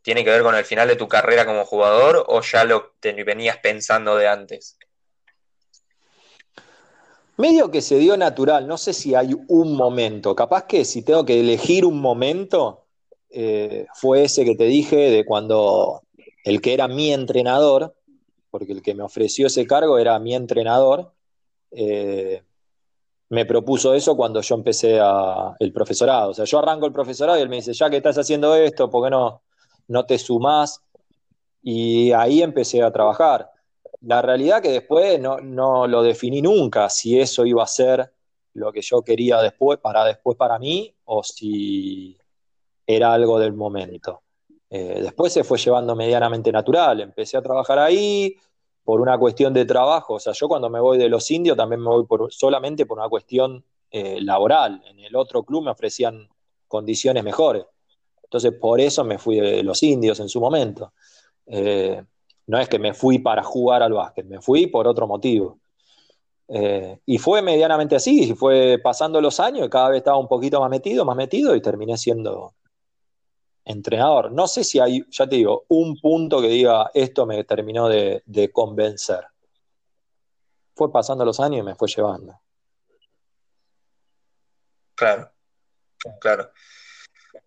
[0.02, 3.58] ¿Tiene que ver con el final de tu carrera como jugador o ya lo venías
[3.58, 4.80] pensando de antes?
[7.42, 11.26] Medio que se dio natural, no sé si hay un momento, capaz que si tengo
[11.26, 12.86] que elegir un momento,
[13.32, 16.04] eh, fue ese que te dije de cuando
[16.44, 17.96] el que era mi entrenador,
[18.52, 21.14] porque el que me ofreció ese cargo era mi entrenador,
[21.72, 22.44] eh,
[23.30, 26.30] me propuso eso cuando yo empecé a, el profesorado.
[26.30, 28.88] O sea, yo arranco el profesorado y él me dice, ya que estás haciendo esto,
[28.88, 29.42] ¿por qué no,
[29.88, 30.84] no te sumás?
[31.64, 33.50] Y ahí empecé a trabajar.
[34.02, 38.12] La realidad que después no, no lo definí nunca, si eso iba a ser
[38.54, 42.18] lo que yo quería después para después para mí o si
[42.86, 44.24] era algo del momento.
[44.70, 48.36] Eh, después se fue llevando medianamente natural, empecé a trabajar ahí,
[48.84, 50.16] por una cuestión de trabajo.
[50.16, 52.98] O sea, yo cuando me voy de los indios también me voy por, solamente por
[52.98, 54.82] una cuestión eh, laboral.
[54.86, 56.28] En el otro club me ofrecían
[56.68, 57.66] condiciones mejores.
[58.24, 60.94] Entonces, por eso me fui de los indios en su momento.
[61.46, 62.02] Eh,
[62.48, 65.60] no es que me fui para jugar al básquet, me fui por otro motivo.
[66.48, 70.70] Eh, y fue medianamente así, fue pasando los años cada vez estaba un poquito más
[70.70, 72.54] metido, más metido y terminé siendo
[73.64, 74.32] entrenador.
[74.32, 78.50] No sé si hay, ya te digo, un punto que diga esto me terminó de,
[78.52, 79.26] convencer.
[80.76, 82.40] Fue pasando los años y me fue llevando.
[84.96, 85.32] Claro,
[86.20, 86.52] claro.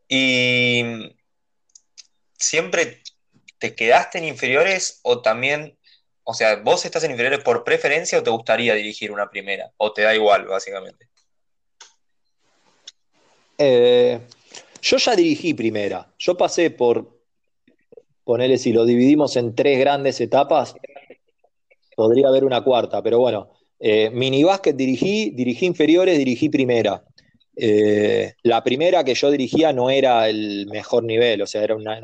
[0.09, 0.83] ¿Y
[2.33, 3.02] siempre
[3.59, 5.79] te quedaste en inferiores o también,
[6.23, 9.71] o sea, vos estás en inferiores por preferencia o te gustaría dirigir una primera?
[9.77, 11.09] ¿O te da igual, básicamente?
[13.59, 14.21] Eh,
[14.83, 16.12] yo ya dirigí primera.
[16.19, 17.21] Yo pasé por,
[18.25, 20.75] ponerle si lo dividimos en tres grandes etapas,
[21.95, 27.05] podría haber una cuarta, pero bueno, eh, mini básquet dirigí, dirigí inferiores, dirigí primera.
[27.57, 32.01] Eh, la primera que yo dirigía no era el mejor nivel, o sea, era una,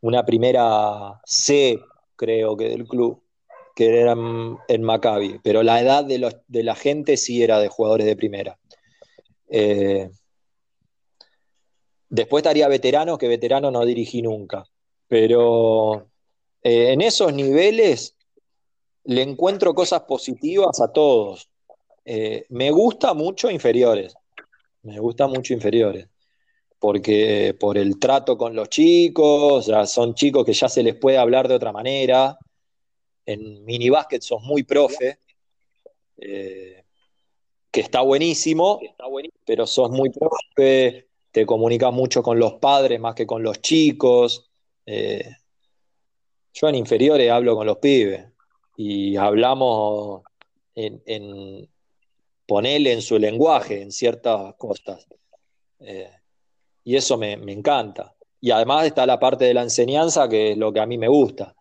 [0.00, 1.78] una primera C,
[2.16, 3.22] creo que del club,
[3.74, 4.12] que era
[4.68, 6.18] en, Maccabi, pero la edad de,
[6.62, 8.58] la gente sí era de jugadores de primera.
[9.48, 10.10] Eh,
[12.10, 14.64] Después estaría veterano, que veterano no dirigí nunca.
[15.06, 16.08] Pero
[16.62, 18.16] eh, en esos niveles
[19.04, 21.48] le encuentro cosas positivas a todos.
[22.04, 24.14] Eh, me gusta mucho inferiores.
[24.82, 26.08] Me gusta mucho inferiores.
[26.80, 31.18] Porque por el trato con los chicos, ya son chicos que ya se les puede
[31.18, 32.36] hablar de otra manera.
[33.24, 35.18] En mini básquet sos muy profe.
[36.16, 36.80] Eh,
[37.70, 38.80] que está buenísimo,
[39.44, 44.50] pero sos muy profe, te comunicas mucho con los padres más que con los chicos.
[44.86, 45.36] Eh,
[46.52, 48.26] yo en inferiores hablo con los pibes
[48.76, 50.22] y hablamos
[50.74, 51.68] en, en
[52.46, 55.06] ponerle en su lenguaje en ciertas cosas.
[55.78, 56.10] Eh,
[56.84, 58.14] y eso me, encanta.
[58.40, 61.08] Y además está la parte de la enseñanza, que es lo que a mí me
[61.08, 61.54] gusta.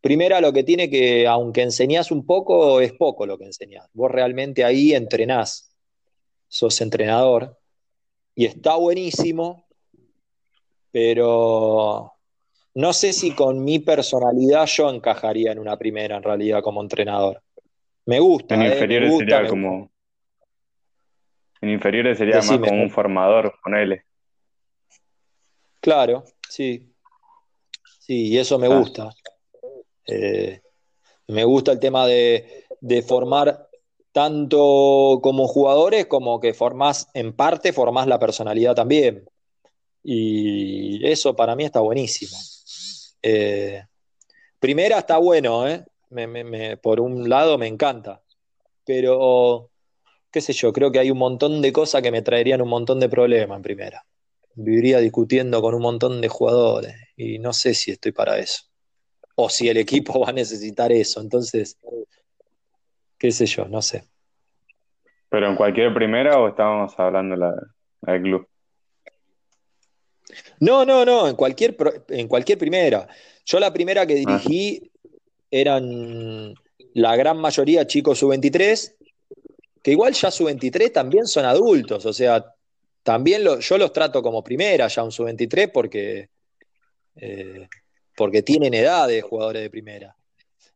[0.00, 3.88] Primera, lo que tiene que, aunque enseñás un poco, es poco lo que enseñás.
[3.92, 5.74] Vos realmente ahí entrenás,
[6.48, 7.58] sos entrenador
[8.34, 9.66] y está buenísimo,
[10.92, 12.12] pero
[12.74, 17.42] no sé si con mi personalidad yo encajaría en una primera en realidad como entrenador.
[18.04, 18.54] Me gusta.
[18.54, 19.90] En eh, inferiores sería como.
[21.62, 24.04] En inferiores sería más como un formador, ponele.
[25.86, 26.92] Claro, sí.
[28.00, 29.14] Sí, y eso me gusta.
[30.04, 30.60] Eh,
[31.28, 33.68] me gusta el tema de, de formar
[34.10, 39.30] tanto como jugadores como que formás, en parte formás la personalidad también.
[40.02, 42.36] Y eso para mí está buenísimo.
[43.22, 43.84] Eh,
[44.58, 45.84] primera está bueno, ¿eh?
[46.82, 48.22] por un lado me encanta,
[48.84, 49.70] pero
[50.32, 52.98] qué sé yo, creo que hay un montón de cosas que me traerían un montón
[52.98, 54.04] de problemas en primera.
[54.56, 58.62] Viviría discutiendo con un montón de jugadores y no sé si estoy para eso.
[59.34, 61.20] O si el equipo va a necesitar eso.
[61.20, 61.78] Entonces,
[63.18, 64.04] qué sé yo, no sé.
[65.28, 67.54] ¿Pero en cualquier primera o estábamos hablando la,
[68.02, 68.48] del club?
[70.60, 71.76] No, no, no, en cualquier,
[72.08, 73.06] en cualquier primera.
[73.44, 74.16] Yo la primera que ah.
[74.16, 74.90] dirigí
[75.50, 76.54] eran
[76.94, 78.94] la gran mayoría chicos sub-23,
[79.82, 82.55] que igual ya sub-23 también son adultos, o sea,
[83.06, 86.28] también yo los trato como primera ya un sub-23 porque,
[87.14, 87.68] eh,
[88.16, 90.16] porque tienen edad de jugadores de primera.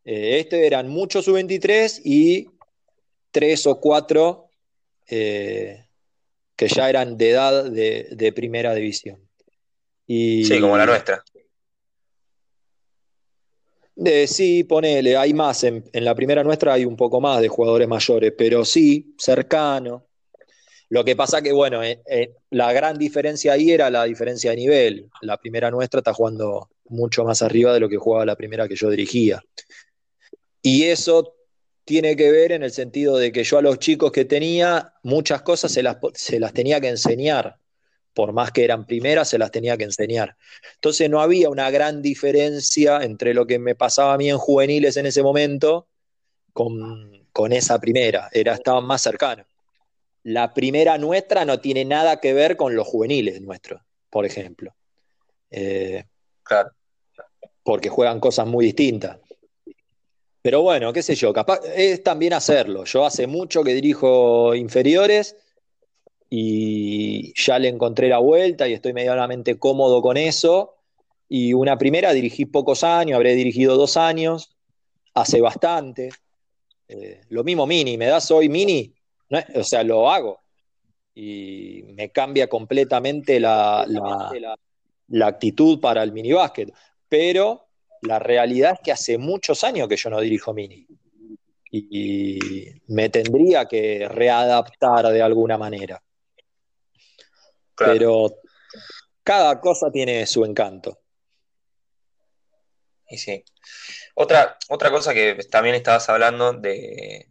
[0.04, 2.48] Eh, este eran muchos sub-23 y
[3.32, 4.48] tres o cuatro
[5.08, 5.86] eh,
[6.54, 9.28] que ya eran de edad de, primera división.
[10.06, 11.24] Y, sí, como la nuestra.
[14.28, 15.64] sí, ponele, hay más.
[15.64, 20.09] En, la primera nuestra hay un poco más de jugadores mayores, pero sí, cercano.
[20.90, 25.08] Lo que pasa que, bueno, eh, la gran diferencia ahí era la diferencia de nivel.
[25.22, 28.74] La primera nuestra está jugando mucho más arriba de lo que jugaba la primera que
[28.74, 29.40] yo dirigía.
[30.62, 31.32] Y eso
[31.84, 35.42] tiene que ver en el sentido de que yo a los chicos que tenía, muchas
[35.42, 35.98] cosas se las,
[36.52, 37.56] tenía que enseñar,
[38.12, 40.36] por más que eran primeras, se las tenía que enseñar.
[40.74, 44.96] Entonces no había una gran diferencia entre lo que me pasaba a mí en juveniles
[44.96, 45.86] en ese momento
[46.52, 49.46] con, con esa primera, era, estaban más cercanos.
[50.22, 53.80] La primera nuestra no tiene nada que ver con los juveniles nuestros,
[54.10, 54.74] por ejemplo.
[55.50, 56.04] Eh,
[56.42, 56.70] Claro.
[57.62, 59.18] porque juegan cosas muy distintas.
[60.42, 62.84] Pero bueno, qué sé yo, capaz es también hacerlo.
[62.84, 65.36] Yo hace mucho que dirijo inferiores
[66.28, 70.76] y ya le encontré la vuelta y estoy medianamente cómodo con eso.
[71.28, 74.56] Y una primera dirigí pocos años, habré dirigido dos años,
[75.14, 76.10] hace bastante.
[76.88, 78.92] Eh, lo mismo mini, me das hoy mini,
[79.30, 79.38] ¿no?
[79.54, 80.40] o sea, lo hago.
[81.14, 84.56] Y me cambia completamente la, la,
[85.08, 86.72] la actitud para el mini básquet.
[87.08, 87.68] Pero
[88.02, 90.86] la realidad es que hace muchos años que yo no dirijo mini.
[91.72, 92.38] Y
[92.88, 96.02] me tendría que readaptar de alguna manera.
[97.74, 97.92] Claro.
[97.92, 98.34] Pero
[99.22, 100.98] cada cosa tiene su encanto.
[103.08, 103.44] Y sí.
[104.14, 107.28] Otra, otra cosa que también estabas hablando de,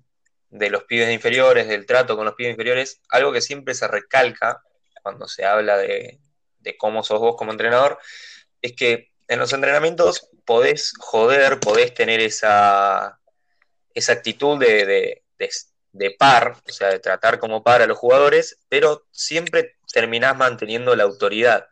[0.50, 4.64] de los pibes inferiores, del trato con los pibes inferiores, algo que siempre se recalca
[5.02, 6.20] cuando se habla de,
[6.60, 8.00] de cómo sos vos como entrenador,
[8.62, 13.20] es que en los entrenamientos podés joder, podés tener esa,
[13.94, 14.86] esa actitud de,
[15.38, 15.50] de,
[15.92, 20.96] de, par, o sea, de tratar como par a los jugadores, pero siempre terminás manteniendo
[20.96, 21.68] la autoridad.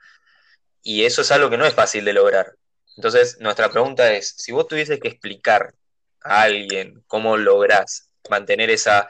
[0.84, 2.56] Y eso es algo que no es fácil de lograr.
[2.96, 5.74] Entonces, nuestra pregunta es, si vos tuvieses que explicar
[6.22, 9.08] a alguien cómo lográs mantener esa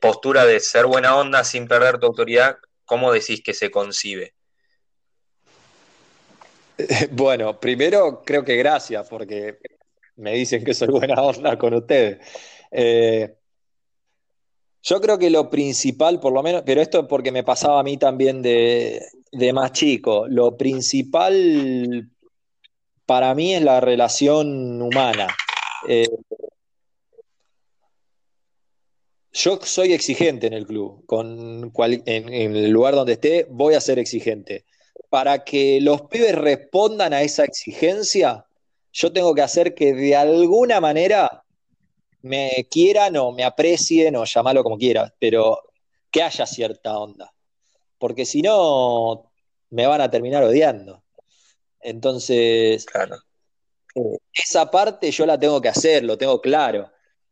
[0.00, 4.34] postura de ser buena onda sin perder tu autoridad, ¿cómo decís que se concibe?
[7.10, 9.58] Bueno, primero creo que gracias, porque
[10.16, 12.18] me dicen que soy buena onda con ustedes.
[12.70, 13.34] Eh,
[14.82, 17.82] yo creo que lo principal, por lo menos, pero esto es porque me pasaba a
[17.82, 22.08] mí también de, de más chico, lo principal
[23.06, 25.28] para mí es la relación humana.
[25.88, 26.08] Eh,
[29.38, 33.74] yo soy exigente en el club, con cual, en, en, el lugar donde esté voy
[33.74, 34.64] a ser exigente.
[35.10, 38.46] Para que los pibes respondan a esa exigencia,
[38.92, 41.44] yo tengo que hacer que de alguna manera
[42.22, 45.62] me quieran o me aprecien o llamarlo como quieras, pero
[46.10, 47.32] que haya cierta onda.
[47.96, 49.30] Porque si no,
[49.70, 51.04] me van a terminar odiando.
[51.80, 53.16] Entonces, claro.
[53.94, 56.90] eh, esa parte yo la tengo que hacer, lo tengo claro.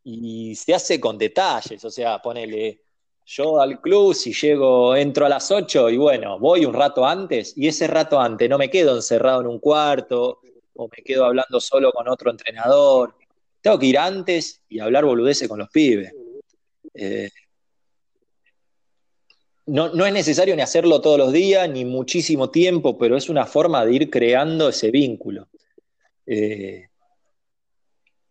[0.08, 2.80] Y se hace con detalles, o sea, ponele,
[3.24, 7.54] yo al club si llego, entro a las 8 y bueno, voy un rato antes
[7.56, 10.38] y ese rato antes no me quedo encerrado en un cuarto
[10.76, 13.16] o me quedo hablando solo con otro entrenador.
[13.60, 16.12] Tengo que ir antes y hablar boludeces con los pibes.
[16.94, 17.28] Eh,
[19.66, 23.44] no, no, es necesario ni hacerlo todos los días, ni muchísimo tiempo, pero es una
[23.44, 25.48] forma de ir creando ese vínculo.
[26.26, 26.90] Eh,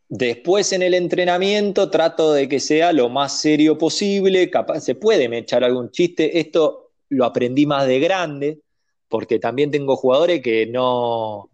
[0.10, 5.30] después en el entrenamiento trato de que sea lo más serio posible, capaz se puede
[5.30, 8.60] me echar algún chiste, esto lo aprendí más de grande,
[9.08, 11.50] porque también tengo jugadores que no,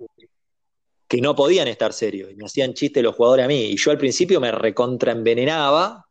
[1.07, 3.91] que no podían estar serios, y me hacían chistes los jugadores a mí, y yo
[3.91, 6.05] al principio me recontraenvenenaba,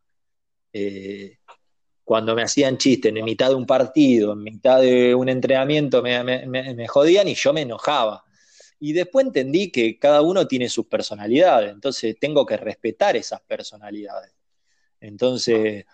[0.72, 1.38] eh,
[2.10, 6.24] cuando me hacían chistes en mitad de un partido, en mitad de un entrenamiento, me,
[6.24, 8.24] me, me, jodían y yo me enojaba.
[8.80, 14.32] Y después entendí que cada uno tiene sus personalidades, entonces tengo que respetar esas personalidades.
[15.00, 15.84] Entonces,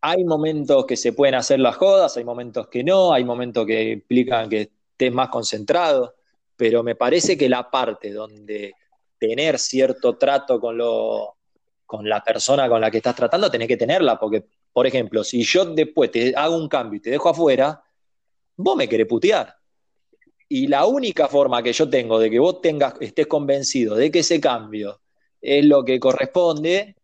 [0.00, 3.92] hay momentos que se pueden hacer las jodas, hay momentos que no, hay momentos que
[3.92, 6.16] implican que estés más concentrado,
[6.56, 8.74] pero me parece que la parte donde
[9.18, 11.36] tener cierto trato con, lo,
[11.86, 14.44] con la persona con la que estás tratando, tenés que tenerla, porque
[14.74, 17.80] por ejemplo, si yo después te hago un cambio y te dejo afuera,
[18.56, 19.56] vos me querés putear.
[20.48, 24.20] Y la única forma que yo tengo de que vos tengas, estés convencido de que
[24.20, 25.00] ese cambio
[25.40, 26.96] es lo que corresponde,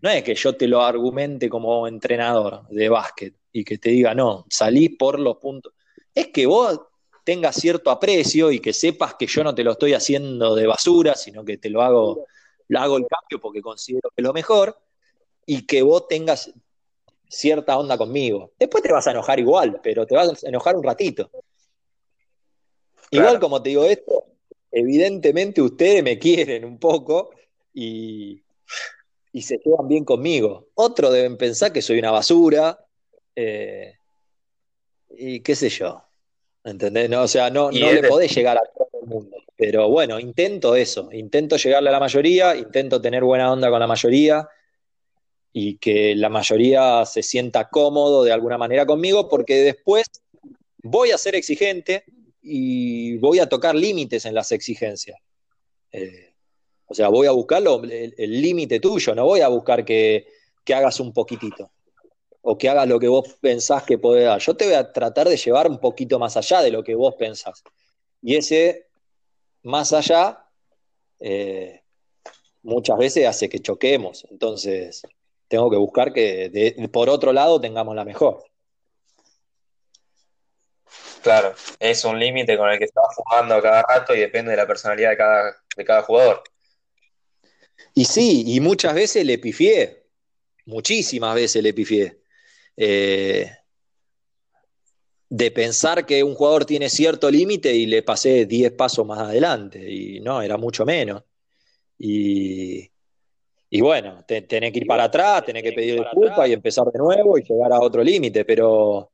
[0.00, 4.14] no es que yo te lo argumente como entrenador de básquet y que te diga,
[4.14, 5.72] no, salís por los puntos.
[6.14, 6.80] Es que vos
[7.24, 11.14] tengas cierto aprecio y que sepas que yo no te lo estoy haciendo de basura,
[11.14, 12.26] sino que te lo hago,
[12.68, 14.76] lo hago el cambio porque considero que es lo mejor,
[15.46, 16.52] y que vos tengas
[17.28, 18.52] cierta onda conmigo.
[18.58, 21.30] Después te vas a enojar igual, pero te vas a enojar un ratito.
[23.12, 23.28] Claro.
[23.28, 24.24] Igual como te digo esto,
[24.70, 27.30] evidentemente ustedes me quieren un poco
[27.74, 28.42] y,
[29.32, 30.68] y se llevan bien conmigo.
[30.74, 32.82] Otros deben pensar que soy una basura
[33.36, 33.96] eh,
[35.10, 36.02] y qué sé yo.
[36.64, 37.10] ¿Entendés?
[37.10, 39.36] No, o sea, no, no le podés llegar a todo el mundo.
[39.56, 43.86] Pero bueno, intento eso, intento llegarle a la mayoría, intento tener buena onda con la
[43.86, 44.48] mayoría
[45.52, 50.06] y que la mayoría se sienta cómodo de alguna manera conmigo, porque después
[50.82, 52.04] voy a ser exigente
[52.42, 55.18] y voy a tocar límites en las exigencias.
[55.92, 56.34] Eh,
[56.86, 60.26] o sea, voy a buscar el límite tuyo, no voy a buscar que,
[60.64, 61.70] que, hagas un poquitito
[62.42, 64.40] o que hagas lo que vos pensás que podés dar.
[64.40, 67.14] Yo te voy a tratar de llevar un poquito más allá de lo que vos
[67.14, 67.62] pensás.
[68.20, 68.88] Y ese
[69.62, 70.44] más allá
[71.20, 71.82] eh,
[72.62, 74.26] muchas veces hace que choquemos.
[74.30, 75.02] Entonces,
[75.48, 78.44] tengo que buscar que por otro lado tengamos la mejor.
[81.22, 84.56] Claro, es un límite con el que estás jugando a cada rato y depende de
[84.56, 86.42] la personalidad de cada, de cada jugador.
[87.94, 90.04] Y sí, y muchas veces le pifié,
[90.66, 92.18] muchísimas veces le pifié.
[92.76, 93.50] Eh,
[95.28, 99.78] de pensar que un jugador tiene cierto límite y le pasé 10 pasos más adelante,
[99.90, 101.22] y no, era mucho menos.
[101.98, 102.90] Y,
[103.70, 107.38] y bueno, tenés que ir para atrás, tenés que pedir disculpas y empezar de nuevo
[107.38, 109.11] y llegar a otro límite, pero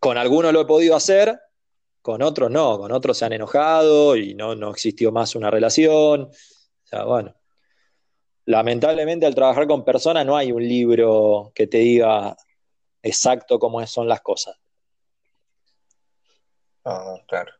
[0.00, 1.38] con algunos lo he podido hacer,
[2.02, 6.22] con otros no, con otros se han enojado y no, no existió más una relación.
[6.22, 7.36] O sea, bueno,
[8.46, 12.34] lamentablemente al trabajar con personas no hay un libro que te diga
[13.02, 14.56] exacto cómo son las cosas.
[16.86, 17.52] Ah, claro.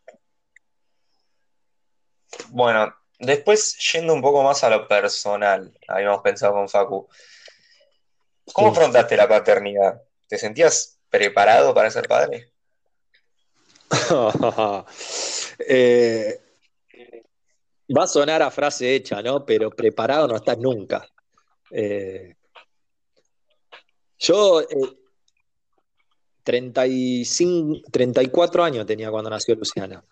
[2.48, 7.06] Bueno, después yendo un poco más a lo personal, habíamos pensado con Facu.
[8.54, 10.02] ¿Cómo afrontaste la paternidad?
[10.26, 12.50] ¿Te sentías preparado para ser padre?
[15.62, 16.40] Eh,
[17.94, 19.44] va a sonar a frase hecha, ¿no?
[19.44, 21.06] Pero preparado no estás nunca.
[21.70, 22.34] Eh,
[24.18, 24.62] yo
[26.42, 30.02] 35, eh, 34 años tenía cuando nació Luciana.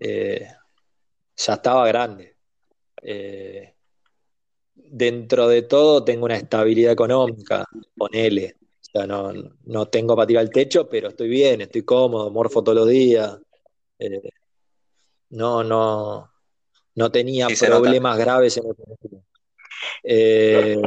[0.00, 0.58] ya
[1.36, 2.36] estaba grande.
[4.74, 8.56] dentro de todo tengo una estabilidad económica, ponele
[9.04, 13.38] no, tengo para tirar el techo, pero estoy bien, estoy cómodo, morfo todos los días.
[13.98, 14.30] Eh,
[15.30, 16.30] no, no,
[16.94, 18.74] no tenía problemas graves en el
[20.02, 20.80] eh,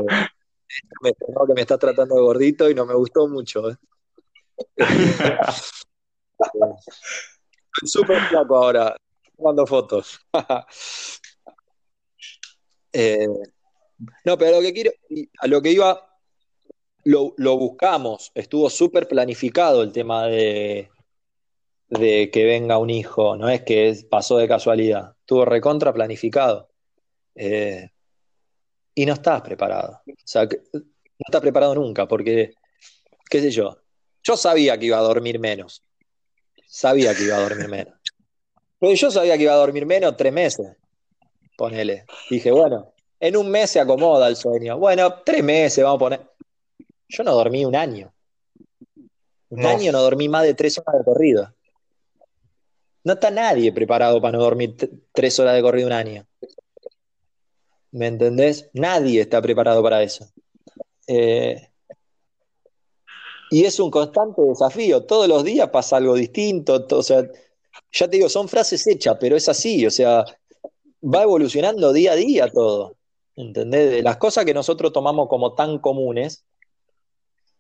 [1.02, 3.70] me que me está tratando de gordito y no me gustó mucho.
[3.70, 3.76] ¿eh?
[4.76, 5.48] Estoy
[7.86, 8.96] súper flaco ahora,
[9.36, 10.20] tomando fotos.
[12.92, 13.28] Eh,
[14.26, 14.92] no, pero lo que quiero,
[15.42, 16.09] a lo que iba
[17.04, 20.90] lo, buscamos, estuvo súper planificado el tema de,
[21.88, 26.70] de que venga un hijo, no es que pasó de casualidad, estuvo recontra planificado.
[27.36, 27.90] Eh,
[28.96, 30.02] y no estás preparado.
[30.06, 32.54] O sea, no estás preparado nunca, porque,
[33.30, 33.78] qué sé yo,
[34.24, 35.84] yo sabía que iba a dormir menos.
[36.68, 37.94] Sabía que iba a dormir menos.
[38.78, 40.76] Pero yo sabía que iba a dormir menos tres meses.
[41.58, 42.06] Ponele.
[42.30, 44.78] Dije, bueno, en un mes se acomoda el sueño.
[44.78, 46.22] Bueno, tres meses, vamos a poner.
[47.10, 48.14] Yo no dormí un año.
[49.50, 51.54] Un año no dormí más de tres horas de corrido.
[53.04, 54.76] No está nadie preparado para no dormir
[55.12, 56.28] tres horas de corrido un año.
[57.92, 58.70] ¿Me entendés?
[58.74, 60.30] Nadie está preparado para eso.
[61.08, 61.70] Eh,
[63.50, 65.04] y es un constante desafío.
[65.06, 66.86] Todos los días pasa algo distinto.
[66.92, 67.28] o sea,
[67.92, 69.86] ya te digo, son frases hechas, pero es así.
[69.88, 70.24] O sea,
[71.04, 72.96] va evolucionando día a día todo.
[73.36, 74.04] ¿Entendés?
[74.04, 76.44] las cosas que nosotros tomamos como tan comunes,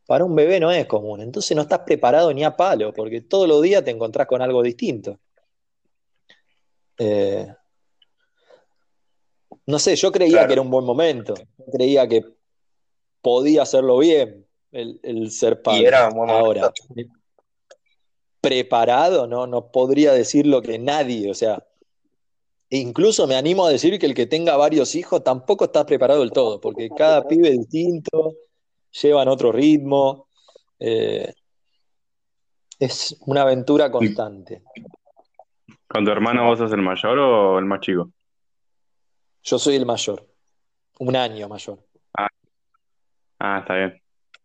[0.10, 1.22] para un bebé no es común.
[1.22, 4.64] Entonces no estás preparado ni a palo, porque todos los días te encontrás con algo
[4.64, 5.20] distinto.
[6.97, 7.47] Eh,
[9.68, 11.36] no sé, yo creía que era un buen momento.
[11.72, 12.26] creía que
[13.22, 15.86] podía hacerlo bien el, ser padre.
[15.86, 16.74] era Ahora,
[18.41, 19.45] preparado, ¿no?
[19.45, 21.64] No podría decirlo que nadie, o sea,
[22.72, 26.32] incluso me animo a decir que el que tenga varios hijos tampoco está preparado del
[26.32, 28.34] todo, porque cada pibe es distinto,
[28.92, 30.28] llevan otro ritmo.
[30.80, 31.34] Eh,
[32.80, 34.64] es una aventura constante.
[35.88, 38.12] ¿Con tu hermano vos sos el mayor o el más chico?
[39.44, 40.26] Yo soy el mayor,
[41.00, 41.80] un año mayor.
[42.18, 42.28] Ah,
[43.40, 44.02] ah está bien.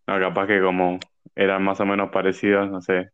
[0.06, 0.98] No, capaz que como
[1.34, 3.10] eran más o menos parecidos, no sé,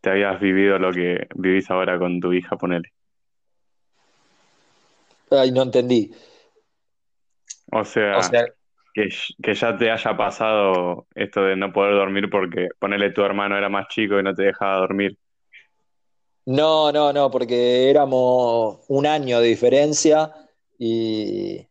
[0.00, 2.92] te habías vivido lo que vivís ahora con tu hija, ponele.
[5.30, 6.12] Ay, no entendí.
[7.72, 8.46] O sea, o sea
[8.96, 13.68] que, ya te haya pasado esto de no poder dormir porque ponerle tu hermano era
[13.68, 15.18] más chico y no te dejaba dormir.
[16.46, 20.32] No, no, no, porque éramos un año de diferencia
[20.78, 21.66] y,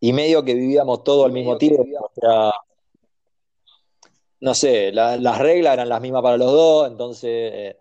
[0.00, 1.84] y medio que vivíamos todo al mismo tiempo.
[4.40, 7.76] no sé, las reglas eran las mismas para los dos, entonces eh,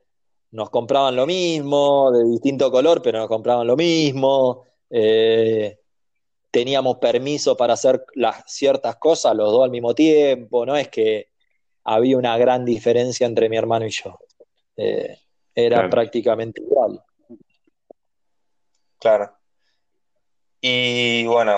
[0.52, 4.66] nos compraban lo mismo, de distinto color, pero nos compraban lo mismo.
[4.90, 5.81] Eh,
[6.52, 11.30] teníamos permiso para hacer las ciertas cosas los dos al mismo tiempo, no es que
[11.86, 14.20] había una gran diferencia entre mi hermano y yo.
[14.78, 15.18] eh,
[15.54, 15.90] era Claro.
[15.90, 17.04] prácticamente igual.
[19.00, 19.34] Claro.
[20.62, 21.56] Y bueno,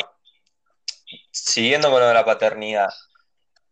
[1.31, 2.89] siguiendo con lo de la paternidad,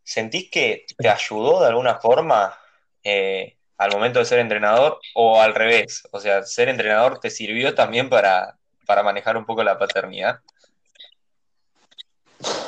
[0.04, 2.58] ¿sentís que te ayudó de alguna forma
[3.04, 6.04] eh, al momento de ser entrenador o al revés?
[6.12, 10.40] O sea, ser entrenador te sirvió también para, para manejar un poco la paternidad.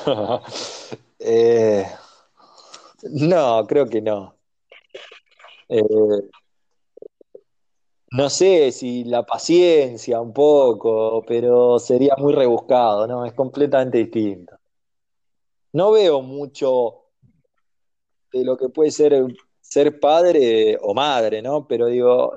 [1.26, 1.86] Eh,
[3.04, 4.36] no, creo que no.
[5.70, 5.82] Eh,
[8.12, 13.26] no sé si la paciencia un poco, pero sería muy rebuscado, ¿no?
[13.26, 14.58] Es completamente distinto.
[15.72, 17.06] No veo mucho
[18.34, 19.26] de lo que puede ser
[19.62, 21.68] ser padre o madre, ¿no?
[21.68, 22.36] Pero digo,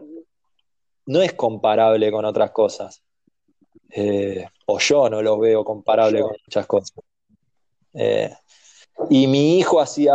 [1.06, 3.02] no es comparable con otras cosas.
[3.90, 6.98] Eh, o yo no lo veo comparable con muchas cosas.
[7.97, 8.30] Eh,
[9.11, 10.12] y mi hijo hacía,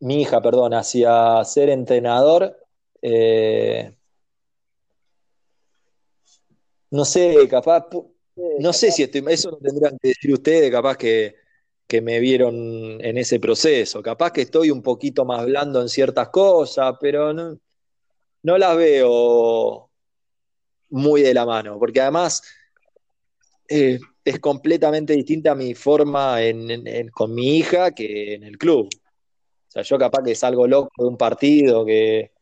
[0.00, 2.56] mi hija, perdón, hacía ser entrenador.
[3.02, 3.94] eh,
[6.90, 7.86] no sé, capaz,
[8.58, 11.36] no sé si estoy, eso lo tendrían que decir ustedes, capaz que,
[11.86, 12.54] que me vieron
[13.04, 14.02] en ese proceso.
[14.02, 17.58] Capaz que estoy un poquito más blando en ciertas cosas, pero no,
[18.42, 19.90] no las veo
[20.90, 22.42] muy de la mano, porque además
[23.68, 24.00] eh,
[24.30, 28.88] es completamente distinta mi forma en- en- en- con mi hija que en el club.
[28.88, 32.32] O sea, yo capaz que salgo loco de un partido, que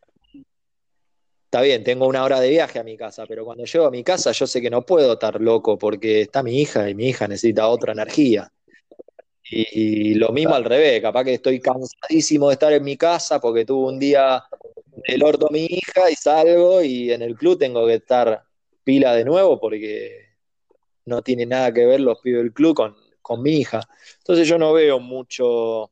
[1.44, 4.04] está bien, tengo una hora de viaje a mi casa, pero cuando llego a mi
[4.04, 7.26] casa yo sé que no puedo estar loco porque está mi hija y mi hija
[7.26, 8.50] necesita otra energía.
[9.50, 13.40] Y, y lo mismo al revés, capaz que estoy cansadísimo de estar en mi casa
[13.40, 14.42] porque tuve un día
[15.06, 18.42] del orto mi hija y salgo y en el club tengo que estar
[18.84, 20.27] pila de nuevo porque
[21.08, 23.80] no tiene nada que ver los pibes del club con, con mi hija.
[24.18, 25.90] Entonces yo no veo mucho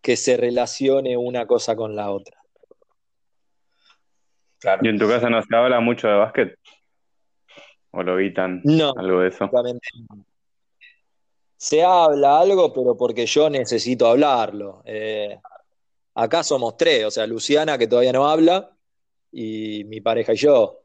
[0.00, 2.38] que se relacione una cosa con la otra.
[4.58, 4.80] Claro.
[4.84, 6.58] ¿Y en tu casa no se habla mucho de básquet?
[7.92, 8.60] ¿O lo evitan?
[8.64, 9.50] No, Algo de eso.
[11.56, 14.82] Se habla algo, pero porque yo necesito hablarlo.
[14.84, 15.38] Eh,
[16.14, 18.70] acá somos tres, o sea, Luciana que todavía no habla
[19.32, 20.79] y mi pareja y yo.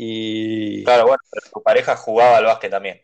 [0.00, 3.00] Y Claro, bueno, pero tu pareja jugaba al básquet también.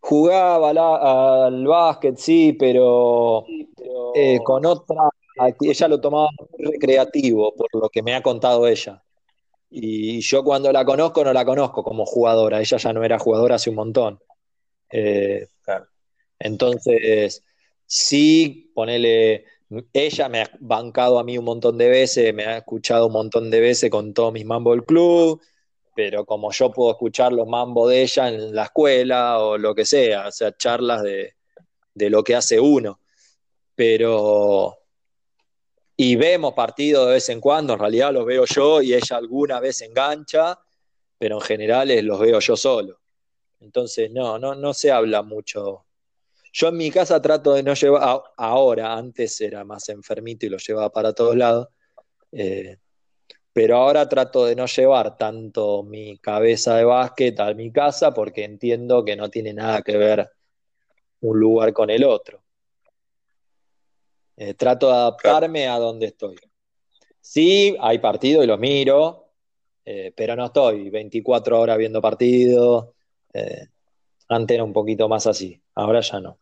[0.00, 3.44] jugaba la- al básquet, sí, pero
[4.14, 5.10] eh, con otra,
[5.60, 9.02] ella lo tomaba muy recreativo, por lo que me ha contado ella.
[9.70, 13.56] Y yo cuando la conozco, no la conozco como jugadora, ella ya no era jugadora
[13.56, 14.20] hace un montón.
[14.90, 15.86] Eh, Claro.
[16.38, 17.44] entonces,
[17.86, 19.44] sí, ponele,
[19.92, 23.50] ella me ha bancado a mí un montón de veces, me ha escuchado un montón
[23.50, 25.40] de veces con todos mis mambo del club,
[25.98, 29.84] pero como yo puedo escuchar los mambo de ella en la escuela o lo que
[29.84, 31.34] sea, o sea, charlas de,
[31.92, 33.00] de lo que hace uno.
[33.74, 34.78] Pero,
[35.96, 39.58] y vemos partidos de vez en cuando, en realidad los veo yo y ella alguna
[39.58, 40.60] vez engancha,
[41.18, 43.00] pero en general los veo yo solo.
[43.58, 45.84] Entonces, no, no, no se habla mucho.
[46.52, 50.58] Yo en mi casa trato de no llevar, ahora, antes era más enfermito y lo
[50.58, 51.66] llevaba para todos lados,
[52.30, 52.76] eh,
[53.58, 58.44] pero ahora trato de no llevar tanto mi cabeza de básquet a mi casa porque
[58.44, 60.30] entiendo que no tiene nada que ver
[61.22, 62.40] un lugar con el otro.
[64.36, 66.36] Eh, trato de adaptarme a donde estoy.
[67.20, 69.32] Sí, hay partidos y los miro,
[69.84, 72.90] eh, pero no estoy 24 horas viendo partidos.
[73.32, 73.66] Eh,
[74.28, 76.38] antes era un poquito más así, ahora ya no.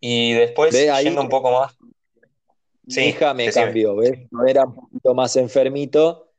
[0.00, 1.76] Y después, Ve ahí yendo un poco más.
[2.86, 3.64] Mi hija me decime.
[3.66, 4.12] cambió, ¿ves?
[4.30, 6.32] Yo era un poquito más enfermito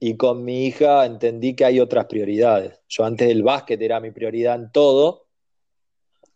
[0.00, 2.80] y con mi hija entendí que hay otras prioridades.
[2.88, 5.26] Yo antes el básquet era mi prioridad en todo,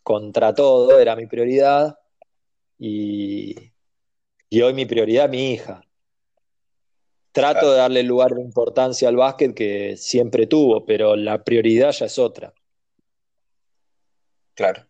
[0.03, 1.99] contra todo era mi prioridad
[2.79, 3.55] y,
[4.49, 5.83] y hoy mi prioridad es mi hija.
[7.33, 7.71] Trato Claro.
[7.71, 12.17] de darle lugar de importancia al básquet que siempre tuvo, pero la prioridad ya es
[12.19, 12.53] otra.
[14.53, 14.85] Claro.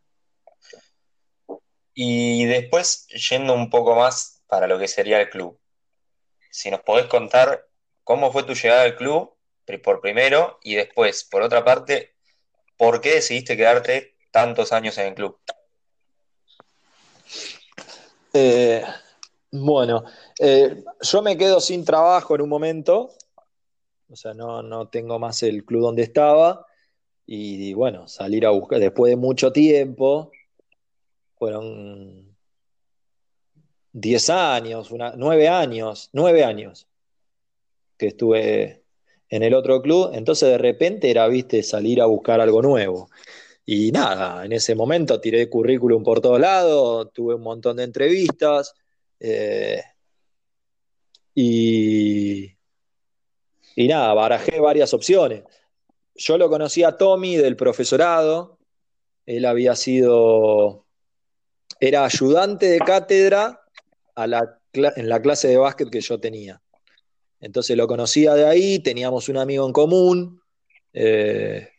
[1.93, 5.58] Y después, yendo un poco más para lo que sería el club.
[6.49, 7.70] Si nos podés contar
[8.04, 9.34] cómo fue tu llegada al club,
[9.82, 12.16] por primero, y después, por otra parte,
[12.76, 15.39] ¿por qué decidiste quedarte tantos años en el club?
[18.34, 18.84] Eh,
[19.52, 20.04] bueno,
[20.38, 23.14] eh, yo me quedo sin trabajo en un momento,
[24.10, 26.66] o sea, no, no tengo más el club donde estaba,
[27.26, 30.30] y bueno, salir a buscar, después de mucho tiempo,
[31.38, 32.31] fueron
[33.94, 36.88] 10 años, una, 9 años, 9 años
[37.98, 38.84] que estuve
[39.30, 43.10] en el otro club, entonces de repente era, viste, salir a buscar algo nuevo.
[43.66, 48.74] Y nada, en ese momento tiré currículum por todos lados, tuve un montón de entrevistas,
[49.20, 49.82] eh,
[51.34, 52.58] Y,
[53.76, 55.44] y nada, barajé varias opciones.
[56.16, 58.60] Yo lo conocí a Tommy del profesorado,
[59.26, 60.86] él había sido,
[61.80, 63.61] era ayudante de cátedra
[64.16, 66.62] a la, en la clase de básquet que yo tenía.
[67.39, 70.41] Entonces lo conocía de ahí, teníamos un amigo en común,
[70.93, 71.70] eh,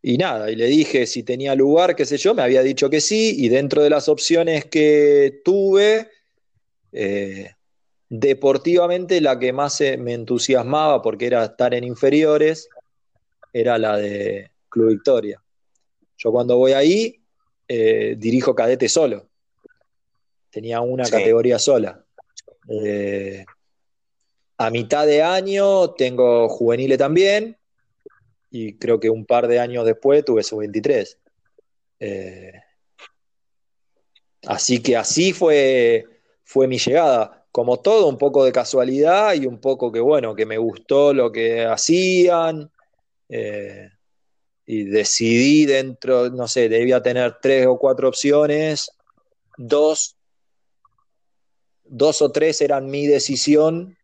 [0.00, 3.00] y nada, y le dije si tenía lugar, qué sé yo, me había dicho que
[3.00, 6.08] sí, y dentro de las opciones que tuve,
[6.92, 7.50] eh,
[8.08, 12.68] deportivamente la que más me entusiasmaba, porque era estar en inferiores,
[13.52, 15.42] era la de Club Victoria.
[16.16, 17.20] Yo cuando voy ahí,
[17.66, 19.27] eh, dirijo cadete solo.
[20.50, 22.04] Tenía una categoría sola.
[22.68, 23.44] Eh,
[24.56, 27.56] a mitad de año tengo juveniles también,
[28.50, 31.18] y creo que un par de años después tuve su 23.
[32.00, 32.52] Eh,
[34.46, 36.04] así que así fue,
[36.44, 37.46] fue mi llegada.
[37.52, 41.32] Como todo, un poco de casualidad y un poco que, bueno, que me gustó lo
[41.32, 42.70] que hacían.
[43.28, 43.90] Eh,
[44.66, 48.90] y decidí dentro, no sé, debía tener tres o cuatro opciones.
[49.56, 50.17] Dos,
[51.88, 53.98] dos o tres eran mi decisión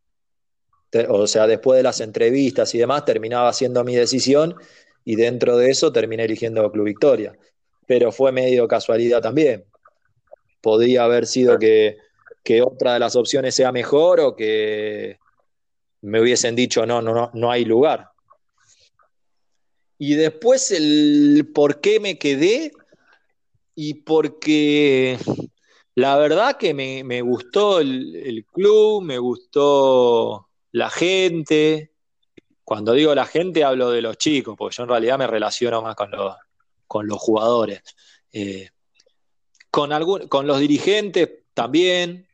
[1.09, 4.55] o sea, después de las entrevistas y demás, terminaba siendo mi decisión
[5.05, 7.37] y dentro de eso terminé eligiendo Club Victoria.
[7.87, 9.65] Pero fue medio casualidad también.
[10.61, 11.99] Podría haber sido que,
[12.63, 15.19] otra de las opciones sea mejor o que
[16.03, 18.11] me hubiesen dicho no, no, no, no hay lugar.
[19.99, 22.73] Y después el por qué me quedé
[23.75, 25.19] y porque
[25.97, 31.93] la verdad que me, gustó el, club, me gustó la gente.
[32.65, 35.95] Cuando digo la gente hablo de los chicos, porque yo en realidad me relaciono más
[35.95, 36.35] con los,
[36.89, 37.83] con los jugadores.
[38.33, 38.71] Eh,
[39.71, 42.27] con, algún, con los dirigentes también,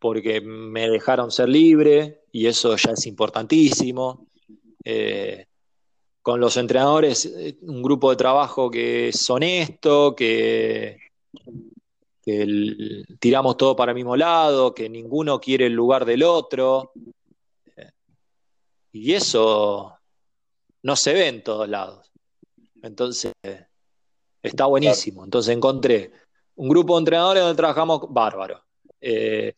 [0.00, 4.26] porque me dejaron ser libre y eso ya es importantísimo.
[4.84, 5.46] Eh,
[6.22, 10.98] con los entrenadores, eh, un grupo de trabajo que es honesto, que,
[12.26, 16.90] que tiramos todo para el mismo lado, que ninguno quiere el lugar del otro.
[18.90, 19.96] Y eso
[20.82, 22.10] no se ve en todos lados.
[22.82, 23.32] Entonces,
[24.42, 25.22] está buenísimo.
[25.22, 26.10] Entonces encontré
[26.56, 28.60] un grupo de entrenadores donde trabajamos bárbaro.
[29.00, 29.54] Eh,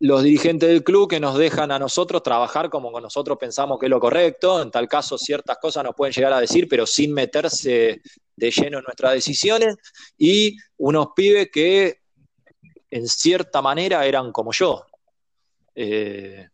[0.00, 3.90] los dirigentes del club que nos dejan a nosotros trabajar como nosotros pensamos que es
[3.90, 4.60] lo correcto.
[4.60, 8.02] En tal caso, ciertas cosas nos pueden llegar a decir, pero sin meterse
[8.36, 9.76] de lleno en nuestras decisiones.
[10.18, 12.00] Y unos pibes que,
[12.90, 14.84] en cierta manera, eran como yo.
[15.74, 16.48] Eh,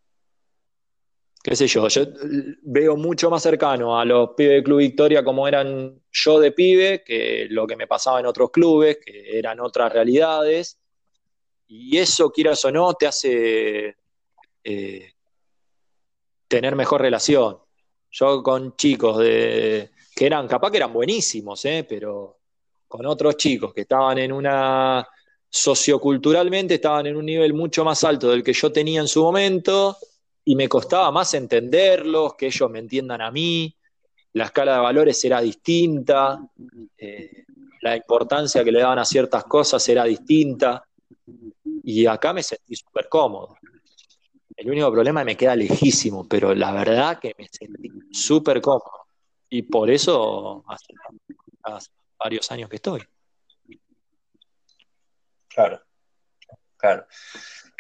[1.43, 2.03] qué sé yo, yo
[2.63, 7.03] veo mucho más cercano a los pibes del Club Victoria como eran yo de pibe,
[7.05, 10.79] que lo que me pasaba en otros clubes, que eran otras realidades.
[11.73, 13.97] Y eso, quieras o no, te hace
[14.65, 15.13] eh,
[16.49, 17.59] tener mejor relación.
[18.11, 22.39] Yo con chicos de, que eran, capaz que eran buenísimos, eh, pero
[22.89, 25.07] con otros chicos que estaban en una,
[25.49, 29.97] socioculturalmente estaban en un nivel mucho más alto del que yo tenía en su momento
[30.45, 33.73] y me costaba más entenderlos, que ellos me entiendan a mí,
[34.33, 36.41] la escala de valores era distinta,
[36.99, 37.45] eh,
[37.83, 40.85] la importancia que le daban a ciertas cosas era distinta,
[41.83, 43.57] y acá me sentí súper cómodo.
[44.57, 48.61] El único problema es que me queda lejísimo, pero la verdad que me sentí súper
[48.61, 49.07] cómodo.
[49.49, 50.93] Y por eso hace,
[51.63, 53.03] hace varios años que estoy.
[55.49, 55.83] Claro,
[56.77, 57.07] claro.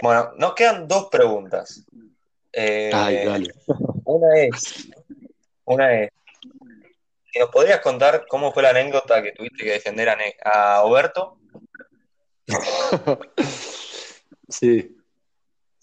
[0.02, 1.84] Bueno, nos quedan dos preguntas.
[2.52, 2.90] Eh,
[4.04, 4.88] una es,
[5.64, 6.10] una es,
[7.38, 10.08] ¿nos podrías contar cómo fue la anécdota que tuviste que defender
[10.44, 11.38] a, Oberto?
[14.50, 14.96] sí.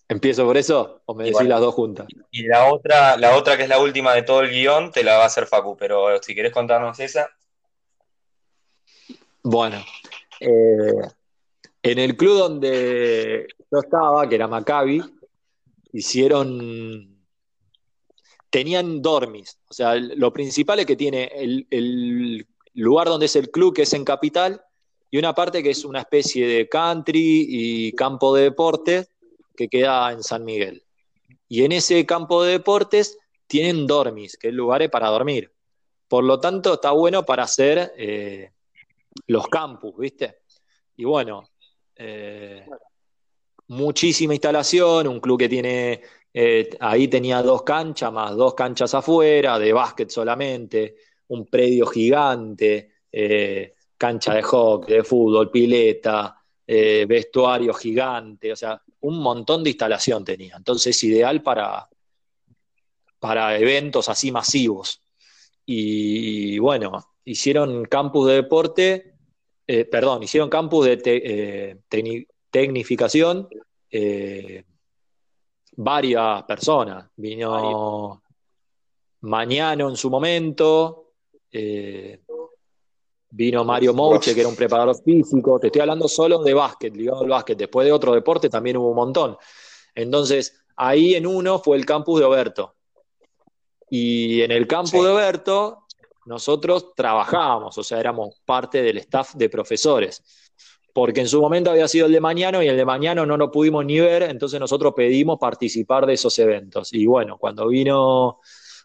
[0.09, 2.07] ¿Empiezo por eso o me decís las dos juntas?
[2.31, 5.17] Y la otra, la otra que es la última de todo el guion, te la
[5.17, 7.29] va a hacer Facu, pero si querés contarnos esa.
[9.43, 9.83] Bueno,
[10.39, 11.09] eh,
[11.83, 15.01] en el club donde yo estaba, que era Maccabi,
[15.93, 17.17] hicieron,
[18.49, 19.59] tenían dormis.
[19.69, 23.93] O sea, lo principal es que tiene el, lugar donde es el club, que es
[23.93, 24.61] en Capital,
[25.09, 29.09] y una parte que es una especie de country y campo de deportes
[29.55, 30.83] que queda en San Miguel.
[31.47, 35.51] Y en ese campo de deportes tienen dormis, que es lugares para dormir.
[36.07, 38.51] Por lo tanto, está bueno para hacer eh,
[39.27, 40.39] los campus, ¿viste?
[40.97, 41.49] Y bueno,
[41.95, 42.65] eh,
[43.67, 46.01] muchísima instalación, un club que tiene,
[46.33, 50.95] eh, ahí tenía dos canchas, más dos canchas afuera, de básquet solamente,
[51.27, 52.91] un predio gigante,
[53.97, 60.23] cancha de hockey, de fútbol, pileta, eh, vestuario gigante, o sea, un montón de instalación
[60.25, 60.55] tenía.
[60.57, 61.87] Entonces, ideal para,
[63.19, 65.01] para eventos así masivos.
[65.65, 69.13] Y bueno, hicieron campus de deporte,
[69.65, 71.77] eh, perdón, hicieron campus de eh,
[72.49, 73.49] tecnificación
[75.77, 77.09] varias personas.
[77.15, 78.21] Vino
[79.21, 81.13] Mañana en su momento,
[83.37, 85.59] vino Mario Mouche, que era un preparador físico.
[85.59, 87.55] Te estoy hablando solo de básquet, ligado al básquet.
[87.55, 89.37] Después de otro deporte también hubo un montón.
[89.93, 92.73] Entonces, ahí en uno fue el campus de Oberto.
[93.91, 95.83] Y en el campo de Oberto,
[96.25, 100.23] nosotros trabajábamos, o sea, éramos parte del staff de profesores.
[100.91, 103.51] Porque en su momento había sido el de mañana y el de mañana no lo
[103.51, 106.91] pudimos ni ver, entonces nosotros pedimos participar de esos eventos.
[106.91, 108.39] Y bueno, cuando vino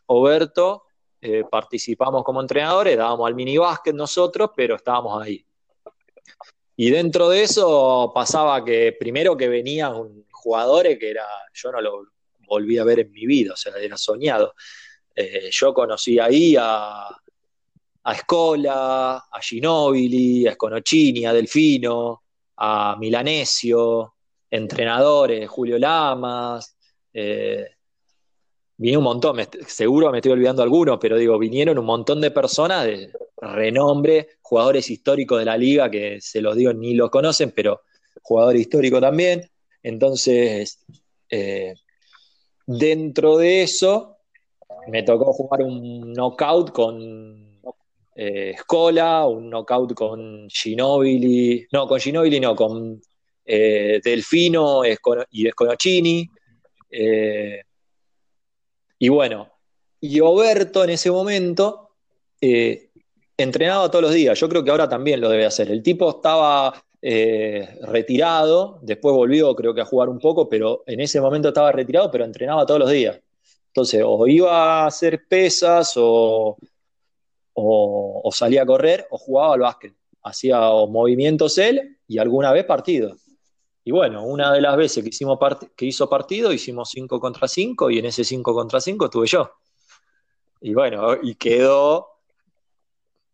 [0.07, 0.85] Oberto,
[1.25, 5.47] eh, participamos como entrenadores, dábamos al mini básquet nosotros, pero estábamos ahí.
[6.75, 12.07] Y dentro de eso pasaba que primero que venían jugadores que era, yo no lo
[12.49, 14.55] volví a ver en mi vida, o sea, era soñado.
[15.15, 22.23] Eh, yo conocí ahí a, a Scola, a Ginobili, a Sconocini, a Delfino,
[22.57, 24.15] a Milanesio,
[24.51, 26.77] entrenadores, Julio Lamas,
[27.13, 27.77] eh,
[28.83, 29.37] vino un montón,
[29.69, 34.91] seguro me estoy olvidando algunos, pero digo, vinieron un montón de personas de renombre, jugadores
[34.91, 37.83] históricos de la liga, que se los digo, ni los conocen, pero
[38.23, 39.49] jugador histórico también.
[39.85, 40.85] Entonces,
[41.31, 41.75] eh,
[42.67, 44.17] dentro de eso,
[44.89, 47.61] me tocó jugar un knockout con
[48.17, 53.01] eh, Scola, un knockout con Ginobili, no, con Ginobili no, con
[53.45, 54.83] eh, Delfino
[55.31, 56.29] y Sconocini.
[56.91, 57.63] Eh,
[59.03, 59.51] y bueno,
[60.01, 61.91] y Oberto en ese momento
[62.41, 62.91] eh,
[63.37, 64.39] entrenaba todos los días.
[64.39, 65.73] Yo creo que ahora también lo debe hacer.
[65.73, 66.73] El tipo estaba
[67.81, 72.13] retirado, después volvió creo que a jugar un poco, pero en ese momento estaba retirado,
[72.13, 73.21] pero entrenaba todos los días.
[73.67, 76.57] Entonces, o iba a hacer pesas o,
[78.31, 79.95] salía a correr o jugaba al básquet.
[80.23, 83.17] Hacía movimientos él y alguna vez partido.
[83.85, 85.39] Y bueno, una de las veces que, hicimos
[85.77, 89.51] que hizo partido, hicimos 5 contra 5 y en ese 5 contra 5 estuve yo.
[90.61, 92.09] Y bueno, y quedó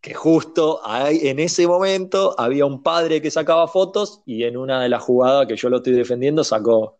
[0.00, 4.88] que justo en ese momento había un padre que sacaba fotos y en una de
[4.88, 6.98] las jugadas que yo lo estoy defendiendo sacó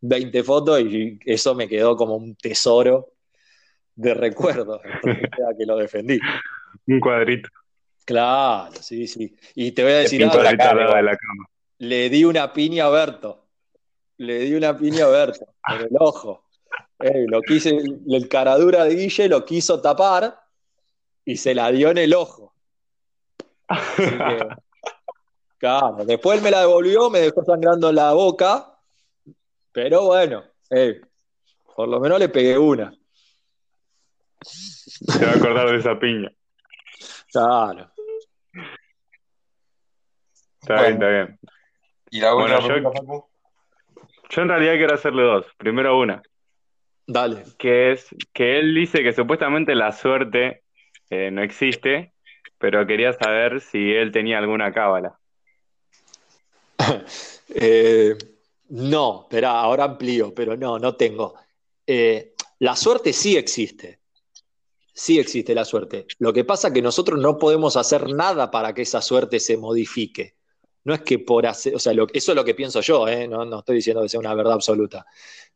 [0.00, 3.12] 20 fotos y eso me quedó como un tesoro
[3.94, 4.80] de recuerdo
[5.58, 6.18] que lo defendí.
[6.86, 7.50] Un cuadrito.
[8.04, 9.36] Claro, sí, sí.
[9.54, 10.42] Y te voy a decir algo.
[10.42, 11.48] La de la cama.
[11.78, 13.46] Le di una piña a Berto.
[14.18, 16.44] Le di una piña a Berto en el ojo.
[16.98, 20.40] lo quise, el caradura de Guille lo quiso tapar
[21.24, 22.54] y se la dio en el ojo.
[25.58, 28.78] claro, después me la devolvió, me dejó sangrando la boca
[29.78, 30.42] pero bueno,
[31.76, 32.92] por lo menos le pegué una.
[34.40, 36.32] Se va a acordar de esa piña.
[37.30, 37.88] Claro.
[40.60, 41.38] Está bien, está bien.
[42.10, 43.28] ¿Y la bueno, yo,
[44.30, 45.46] yo en realidad quiero hacerle dos.
[45.56, 46.22] Primero una.
[47.06, 47.44] Dale.
[47.58, 50.62] Que es que él dice que supuestamente la suerte
[51.10, 52.12] eh, no existe,
[52.58, 55.18] pero quería saber si él tenía alguna cábala.
[57.48, 58.16] eh,
[58.68, 61.34] no, pero ahora amplío, pero no, no tengo.
[61.86, 64.00] Eh, la suerte sí existe.
[64.92, 66.06] Sí existe la suerte.
[66.18, 69.56] Lo que pasa es que nosotros no podemos hacer nada para que esa suerte se
[69.56, 70.34] modifique.
[70.88, 73.28] No es que por hacer, o sea, eso es lo que pienso yo, ¿eh?
[73.28, 75.04] no, estoy diciendo que sea una verdad absoluta,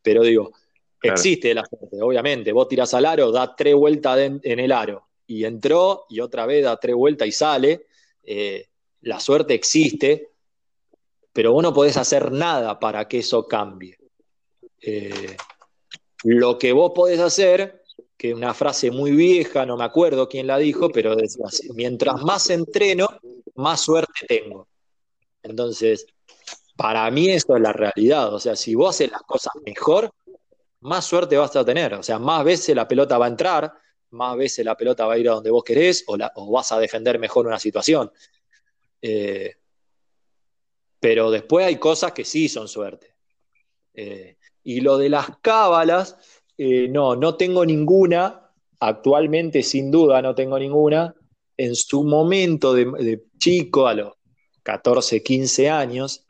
[0.03, 0.53] pero digo,
[1.01, 2.53] existe la suerte, obviamente.
[2.53, 6.65] Vos tirás al aro, da tres vueltas en, el aro y entró y otra vez
[6.65, 7.87] da tres vueltas y sale.
[8.23, 8.67] Eh,
[9.01, 10.33] la suerte existe,
[11.33, 13.97] pero vos no podés hacer nada para que eso cambie.
[14.83, 15.35] Eh,
[16.25, 17.85] lo que vos podés hacer,
[18.19, 21.71] que es una frase muy vieja, no me acuerdo quién la dijo, pero decía así,
[21.73, 23.09] mientras más entreno,
[23.55, 24.69] más suerte tengo.
[25.43, 26.07] Entonces,
[26.77, 28.35] para mí eso es la realidad.
[28.35, 30.13] O sea, si vos haces las cosas mejor,
[30.81, 31.95] más suerte vas a tener.
[31.95, 33.73] O sea, más veces la pelota va a entrar,
[34.11, 36.17] más veces la pelota va a ir a donde vos querés o,
[36.51, 38.11] vas a defender mejor una situación.
[39.01, 39.55] Eh,
[41.01, 43.15] pero después hay cosas que sí son suerte.
[43.95, 46.17] Eh, y lo de las cábalas,
[46.57, 51.15] eh, no, no tengo ninguna, actualmente sin duda no tengo ninguna.
[51.57, 54.15] En su momento de, chico, a los
[54.63, 56.25] 14, 15 años,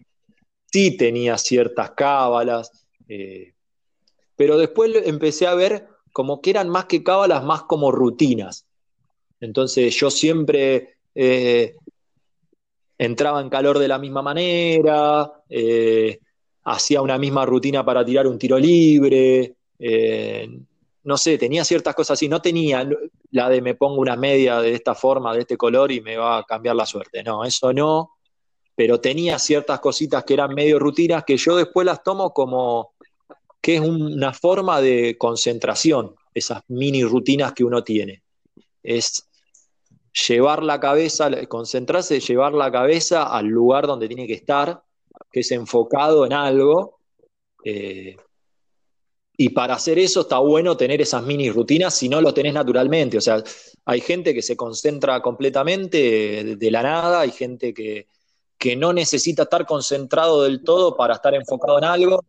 [0.72, 2.70] sí tenía ciertas cábalas,
[3.08, 3.54] eh,
[4.36, 8.66] pero después empecé a ver como que eran más que cábalas, más como rutinas.
[9.40, 10.96] Entonces yo siempre
[13.04, 16.20] entraba en calor de la misma manera, eh,
[16.64, 20.48] hacía una misma rutina para tirar un tiro libre, eh,
[21.04, 22.88] no sé, tenía ciertas cosas así, no tenía
[23.32, 26.38] la de me pongo una media de esta forma, de este color y me va
[26.38, 28.12] a cambiar la suerte, no, eso no,
[28.82, 32.94] pero tenía ciertas cositas que eran medio rutinas que yo después las tomo como
[33.60, 38.24] que es una forma de concentración, esas mini rutinas que uno tiene.
[38.82, 39.28] Es
[40.26, 44.82] llevar la cabeza, concentrarse, llevar la cabeza al lugar donde tiene que estar,
[45.30, 46.98] que es enfocado en algo.
[47.64, 48.16] Eh,
[49.36, 53.16] y para hacer eso está bueno tener esas mini rutinas si no lo tenés naturalmente.
[53.16, 53.44] O sea,
[53.84, 58.08] hay gente que se concentra completamente de, la nada, hay gente que,
[58.58, 62.24] que no necesita estar concentrado del todo para estar enfocado en algo.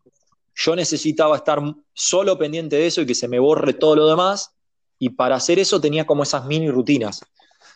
[0.54, 1.60] Yo necesitaba estar
[1.92, 4.52] solo pendiente de eso y que se me borre todo lo demás.
[4.98, 7.20] Y para hacer eso tenía como esas mini rutinas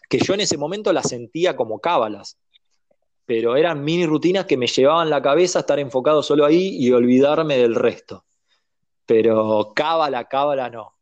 [0.08, 2.38] que yo en ese momento las sentía como cábalas,
[3.26, 6.90] pero eran mini rutinas que me llevaban la cabeza a estar enfocado solo ahí y
[6.92, 8.24] olvidarme del resto.
[9.04, 10.94] Pero cábala, cábala no,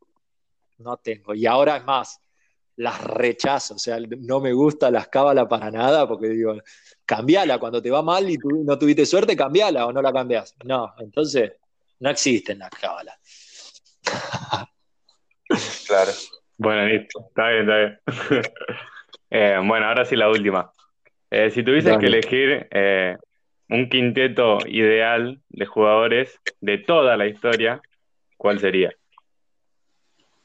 [0.78, 1.34] no tengo.
[1.34, 2.20] Y ahora es más,
[2.76, 6.54] las rechazo, o sea, no me gusta las cábalas para nada porque digo,
[7.06, 10.54] cambiala cuando te va mal y no tuviste suerte, cambiala o no la cambias.
[10.64, 11.52] No, entonces
[12.00, 13.18] no existen las cábalas.
[15.86, 16.10] Claro.
[16.58, 18.42] Bueno, listo, está bien, está bien.
[19.28, 20.70] Eh, bueno, ahora sí la última.
[21.30, 23.16] Eh, si tuvieses que elegir eh,
[23.68, 27.80] un quinteto ideal de jugadores de toda la historia,
[28.36, 28.94] ¿cuál sería?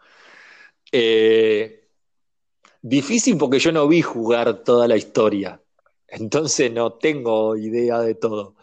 [2.82, 5.60] difícil porque yo no vi jugar toda la historia,
[6.08, 8.56] entonces no tengo idea de todo.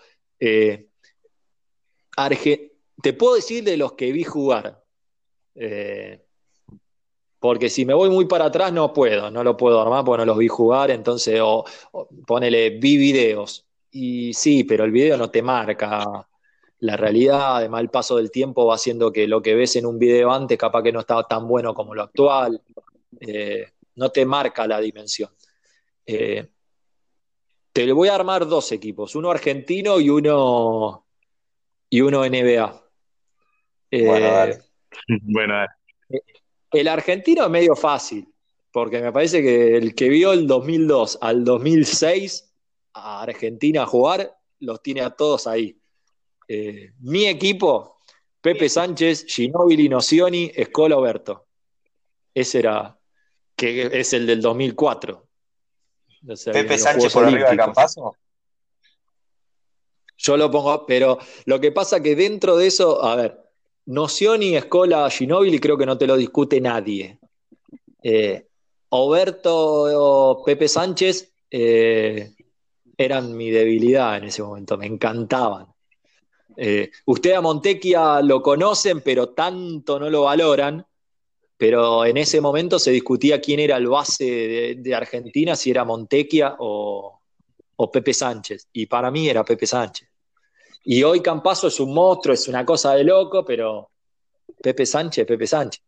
[3.01, 4.83] te puedo decir de los que vi jugar.
[7.41, 10.25] Porque si me voy muy para atrás no puedo, no lo puedo armar porque no
[10.25, 11.65] los vi jugar, entonces, o,
[12.27, 13.65] ponele, vi videos.
[13.89, 16.27] Y sí, pero el video no te marca.
[16.81, 19.97] La realidad, además el paso del tiempo va haciendo que lo que ves en un
[19.97, 22.61] video antes capaz que no estaba tan bueno como lo actual.
[23.19, 23.65] Eh,
[23.95, 25.31] no te marca la dimensión.
[26.05, 26.47] Eh,
[27.73, 31.05] te voy a armar dos equipos, uno argentino y uno
[31.89, 32.83] y uno NBA.
[33.91, 34.59] bueno, dale.
[35.23, 35.69] bueno, dale.
[36.71, 38.27] El argentino es medio fácil,
[38.71, 42.53] porque me parece que el que vio el 2002 al 2006
[42.93, 45.77] a Argentina jugar, los tiene a todos ahí.
[46.47, 47.97] Eh, mi equipo,
[48.41, 51.47] Pepe Sánchez, Ginóbili, Nocioni, Escola Oberto.
[52.33, 52.97] Ese era,
[53.55, 55.27] que es el del 2004.
[56.25, 58.15] Pepe Sánchez por arriba de Campazo.
[60.17, 63.39] Yo lo pongo, pero lo que pasa que dentro de eso, a ver,
[63.87, 67.19] Nocioni, Escola, Ginóbili creo que no te lo discute nadie.
[68.03, 68.47] Eh,
[68.89, 72.35] Oberto, Pepe Sánchez eh,
[72.97, 75.67] eran mi debilidad en ese momento, me encantaban.
[76.57, 80.85] Eh, usted a Montequia lo conocen, pero tanto no lo valoran.
[81.61, 86.55] Pero en ese momento se discutía quién era el base de, Argentina, si era Montequia
[86.57, 87.21] o,
[87.75, 88.67] o Pepe Sánchez.
[88.73, 90.09] Y para mí era Pepe Sánchez.
[90.85, 93.91] Y hoy Campazo es un monstruo, es una cosa de loco, pero
[94.59, 95.83] Pepe Sánchez, Pepe Sánchez.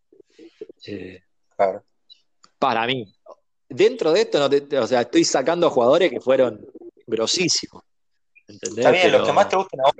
[0.85, 1.23] Eh,
[2.59, 3.11] para mí.
[3.67, 4.47] Dentro de esto,
[4.79, 6.63] o sea, estoy sacando jugadores que fueron
[7.07, 7.81] grosísimos.
[8.47, 9.93] Está bien, los que más te gusten a vos,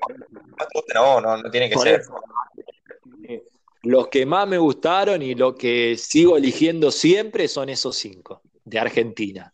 [0.55, 2.03] más te gusten a vos no, tiene que ser.
[3.83, 8.79] Los que más me gustaron y lo que sigo eligiendo siempre son esos cinco de
[8.79, 9.53] Argentina.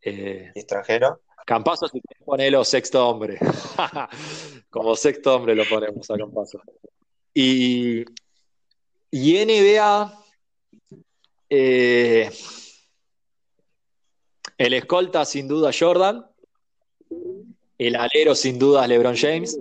[0.00, 1.20] Eh, extranjero?
[1.44, 3.38] Campazo, si ponelo sexto hombre.
[4.70, 6.60] Como sexto hombre lo ponemos a Campazo.
[7.34, 8.04] Y,
[9.10, 10.24] y NBA,
[11.50, 12.30] eh,
[14.58, 16.26] el escolta sin duda Jordan,
[17.78, 19.58] el alero sin duda LeBron James.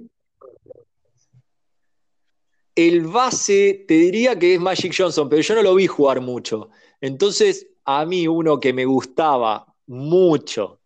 [2.75, 6.69] El base, te diría que es Magic Johnson, pero yo no lo vi jugar mucho.
[6.99, 10.79] Entonces, a mí uno que me gustaba mucho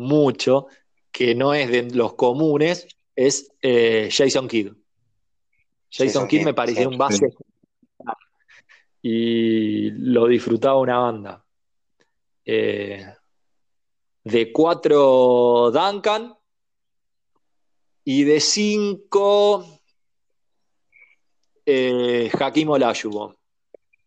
[0.00, 0.66] mucho,
[1.12, 4.72] que no es de los comunes, es eh, Jason Kidd.
[5.90, 7.34] Jason, Kidd, me parecía un base
[9.02, 11.44] y lo disfrutaba una banda.
[12.44, 13.04] Eh,
[14.22, 16.34] de cuatro Duncan
[18.04, 19.79] y de cinco
[21.70, 23.36] eh, Hakim Olajuwon.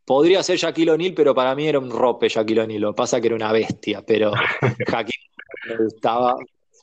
[0.05, 2.81] Podría ser Shaquille O'Neal, pero para mí era un rope Shaquille O'Neal.
[2.81, 4.31] Lo que pasa que era una bestia, pero
[4.87, 5.21] Hakim
[5.67, 6.35] me gustaba.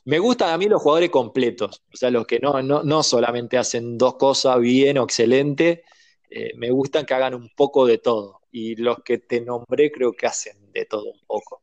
[0.05, 3.99] Me gustan a mí los jugadores completos, o sea, los que no, no, solamente hacen
[3.99, 5.83] dos cosas bien o excelente,
[6.27, 8.41] eh, me gustan que hagan un poco de todo.
[8.51, 11.61] Y los que te nombré creo que hacen de todo un poco.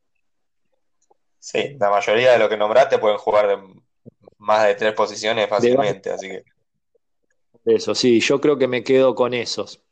[1.40, 3.58] Sí, la mayoría de los que nombraste pueden jugar de
[4.38, 6.44] más de tres posiciones fácilmente, así que.
[7.68, 9.82] Eso, sí, yo creo que me quedo con esos.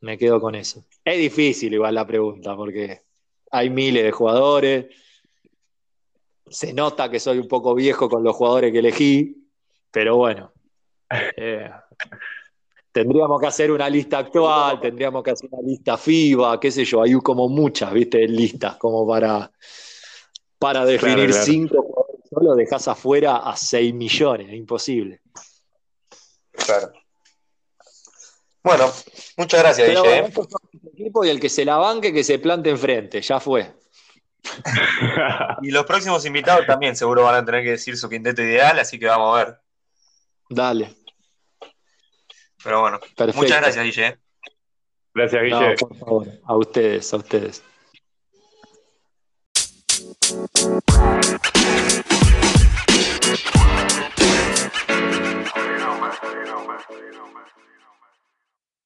[0.00, 0.84] Me quedo con eso.
[1.04, 3.02] Es difícil igual la pregunta, porque
[3.50, 4.86] hay miles de jugadores.
[6.48, 9.48] Se nota que soy un poco viejo con los jugadores que elegí,
[9.90, 10.50] pero bueno.
[11.36, 11.70] Eh,
[12.90, 17.02] tendríamos que hacer una lista actual, tendríamos que hacer una lista FIBA, qué sé yo,
[17.02, 19.52] hay como muchas, viste, listas, como para,
[20.58, 25.20] para definir cinco jugadores solo, dejas afuera a 6 millones, es imposible.
[26.64, 26.92] Claro.
[28.62, 28.90] Bueno,
[29.36, 30.32] muchas gracias, Pero ¿eh?
[30.94, 33.74] equipo y el que se la banque, que se plante enfrente, ya fue.
[35.62, 38.98] y los próximos invitados también seguro van a tener que decir su quinteto ideal, así
[38.98, 39.58] que vamos a ver.
[40.48, 40.94] Dale.
[42.62, 43.00] Pero bueno,
[43.34, 44.06] muchas gracias, Guille.
[44.06, 44.18] ¿eh?
[45.12, 45.74] Gracias, Guille.
[45.78, 47.62] por favor, a ustedes, a ustedes.
[56.46, 56.80] Know, man.
[56.90, 57.53] You know, man.